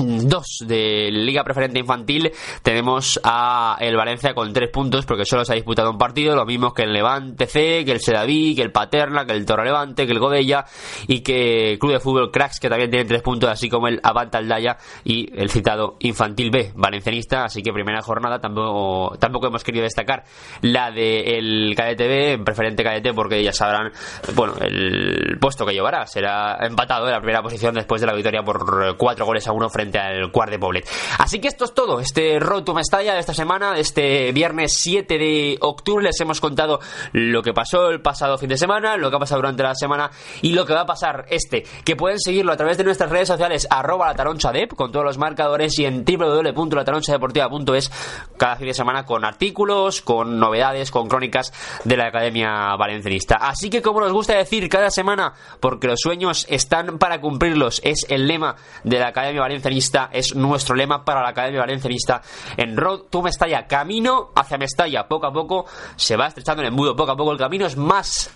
2 0.00 0.64
de 0.66 1.10
Liga 1.10 1.44
Preferente 1.44 1.78
Infantil. 1.78 2.30
Tenemos 2.62 3.20
a 3.24 3.76
el 3.80 3.96
Valencia 3.96 4.34
con 4.34 4.52
3 4.52 4.70
puntos 4.70 5.06
porque 5.06 5.24
solo 5.24 5.44
se 5.44 5.52
ha 5.52 5.56
disputado 5.56 5.90
un 5.90 5.98
partido, 5.98 6.36
lo 6.36 6.44
mismo 6.44 6.72
que 6.72 6.82
el 6.82 6.92
Levante 6.92 7.46
C, 7.46 7.84
que 7.84 7.92
el 7.92 8.00
Sedaví, 8.00 8.54
que 8.54 8.62
el 8.62 8.72
Paterna, 8.72 9.24
que 9.24 9.32
el 9.32 9.46
Toro 9.46 9.64
Levante, 9.64 10.06
que 10.06 10.12
el 10.12 10.18
Godella 10.18 10.64
y 11.06 11.20
que 11.20 11.72
el 11.72 11.78
Club 11.78 11.92
de 11.92 12.00
Fútbol 12.00 12.30
Cracks 12.30 12.60
que 12.60 12.68
también 12.68 12.90
tiene 12.90 13.06
3 13.06 13.22
puntos, 13.22 13.50
así 13.50 13.68
como 13.68 13.88
el 13.88 14.00
Avanta 14.02 14.38
Aldaya 14.38 14.76
y 15.04 15.28
el 15.40 15.50
citado 15.50 15.96
Infantil 16.00 16.50
B, 16.50 16.72
valencianista, 16.74 17.44
así 17.44 17.62
que 17.62 17.72
primera 17.72 18.02
jornada 18.02 18.38
tampoco, 18.38 19.16
tampoco 19.18 19.46
hemos 19.48 19.64
querido 19.64 19.84
destacar 19.84 20.24
la 20.62 20.90
del 20.90 21.74
Cadete 21.76 22.06
B, 22.06 22.38
preferente 22.44 22.84
Cadete 22.84 23.12
porque 23.12 23.42
ya 23.42 23.52
sabrán, 23.52 23.90
bueno, 24.34 24.54
el 24.60 25.38
puesto 25.40 25.64
que 25.64 25.72
llevará. 25.72 26.06
Será 26.06 26.58
empatado 26.66 27.06
en 27.06 27.12
la 27.12 27.20
primera 27.20 27.42
posición 27.42 27.74
después 27.74 28.00
de 28.00 28.06
la 28.06 28.12
victoria 28.12 28.42
por 28.42 28.96
4 28.96 29.24
goles 29.24 29.46
a 29.48 29.52
1 29.52 29.70
frente 29.70 29.87
al 29.96 30.30
Cuart 30.32 30.50
de 30.50 30.58
Poblet. 30.58 30.88
Así 31.18 31.40
que 31.40 31.48
esto 31.48 31.64
es 31.64 31.74
todo, 31.74 32.00
este 32.00 32.38
Roto 32.38 32.74
Mestalla 32.74 33.14
de 33.14 33.20
esta 33.20 33.34
semana, 33.34 33.78
este 33.78 34.32
viernes 34.32 34.74
7 34.74 35.18
de 35.18 35.56
octubre 35.60 36.04
les 36.04 36.20
hemos 36.20 36.40
contado 36.40 36.80
lo 37.12 37.42
que 37.42 37.52
pasó 37.52 37.88
el 37.90 38.00
pasado 38.00 38.38
fin 38.38 38.48
de 38.48 38.56
semana, 38.56 38.96
lo 38.96 39.10
que 39.10 39.16
ha 39.16 39.20
pasado 39.20 39.40
durante 39.40 39.62
la 39.62 39.74
semana 39.74 40.10
y 40.42 40.52
lo 40.52 40.66
que 40.66 40.74
va 40.74 40.80
a 40.80 40.86
pasar 40.86 41.26
este, 41.30 41.64
que 41.84 41.96
pueden 41.96 42.18
seguirlo 42.18 42.52
a 42.52 42.56
través 42.56 42.76
de 42.76 42.84
nuestras 42.84 43.10
redes 43.10 43.28
sociales 43.28 43.66
arroba 43.70 44.08
la 44.08 44.14
taroncha 44.14 44.52
dep 44.52 44.74
con 44.74 44.92
todos 44.92 45.04
los 45.04 45.18
marcadores 45.18 45.78
y 45.78 45.84
en 45.84 46.04
www.lataronchadeportiva.es 46.04 47.90
cada 48.36 48.56
fin 48.56 48.66
de 48.66 48.74
semana 48.74 49.04
con 49.04 49.24
artículos, 49.24 50.02
con 50.02 50.38
novedades, 50.38 50.90
con 50.90 51.08
crónicas 51.08 51.52
de 51.84 51.96
la 51.96 52.06
Academia 52.08 52.74
Valencianista. 52.76 53.36
Así 53.36 53.70
que 53.70 53.82
como 53.82 54.00
nos 54.00 54.12
gusta 54.12 54.36
decir 54.36 54.68
cada 54.68 54.90
semana, 54.90 55.34
porque 55.60 55.86
los 55.86 56.00
sueños 56.00 56.46
están 56.48 56.98
para 56.98 57.20
cumplirlos, 57.20 57.80
es 57.84 58.06
el 58.08 58.26
lema 58.26 58.56
de 58.84 58.98
la 58.98 59.08
Academia 59.08 59.40
Valencianista 59.40 59.68
es 60.12 60.34
nuestro 60.34 60.74
lema 60.74 61.04
para 61.04 61.22
la 61.22 61.30
Academia 61.30 61.60
Valencianista 61.60 62.22
en 62.56 62.76
Road 62.76 63.02
to 63.10 63.22
Mestalla. 63.22 63.66
Camino 63.66 64.30
hacia 64.34 64.58
Mestalla, 64.58 65.06
poco 65.06 65.26
a 65.26 65.32
poco 65.32 65.66
se 65.96 66.16
va 66.16 66.26
estrechando 66.26 66.62
el 66.62 66.68
embudo, 66.68 66.96
poco 66.96 67.12
a 67.12 67.16
poco 67.16 67.32
el 67.32 67.38
camino 67.38 67.66
es 67.66 67.76
más 67.76 68.30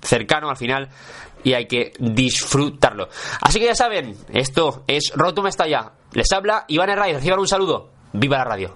cercano 0.00 0.48
al 0.48 0.56
final 0.56 0.88
y 1.42 1.54
hay 1.54 1.66
que 1.66 1.92
disfrutarlo. 1.98 3.08
Así 3.40 3.58
que 3.58 3.66
ya 3.66 3.74
saben, 3.74 4.16
esto 4.32 4.84
es 4.86 5.12
Road 5.14 5.34
to 5.34 5.42
Mestalla. 5.42 5.92
Les 6.12 6.30
habla 6.32 6.64
Iván 6.68 6.90
Herraiz, 6.90 7.16
reciban 7.16 7.38
un 7.38 7.48
saludo. 7.48 7.90
¡Viva 8.12 8.38
la 8.38 8.44
radio! 8.44 8.74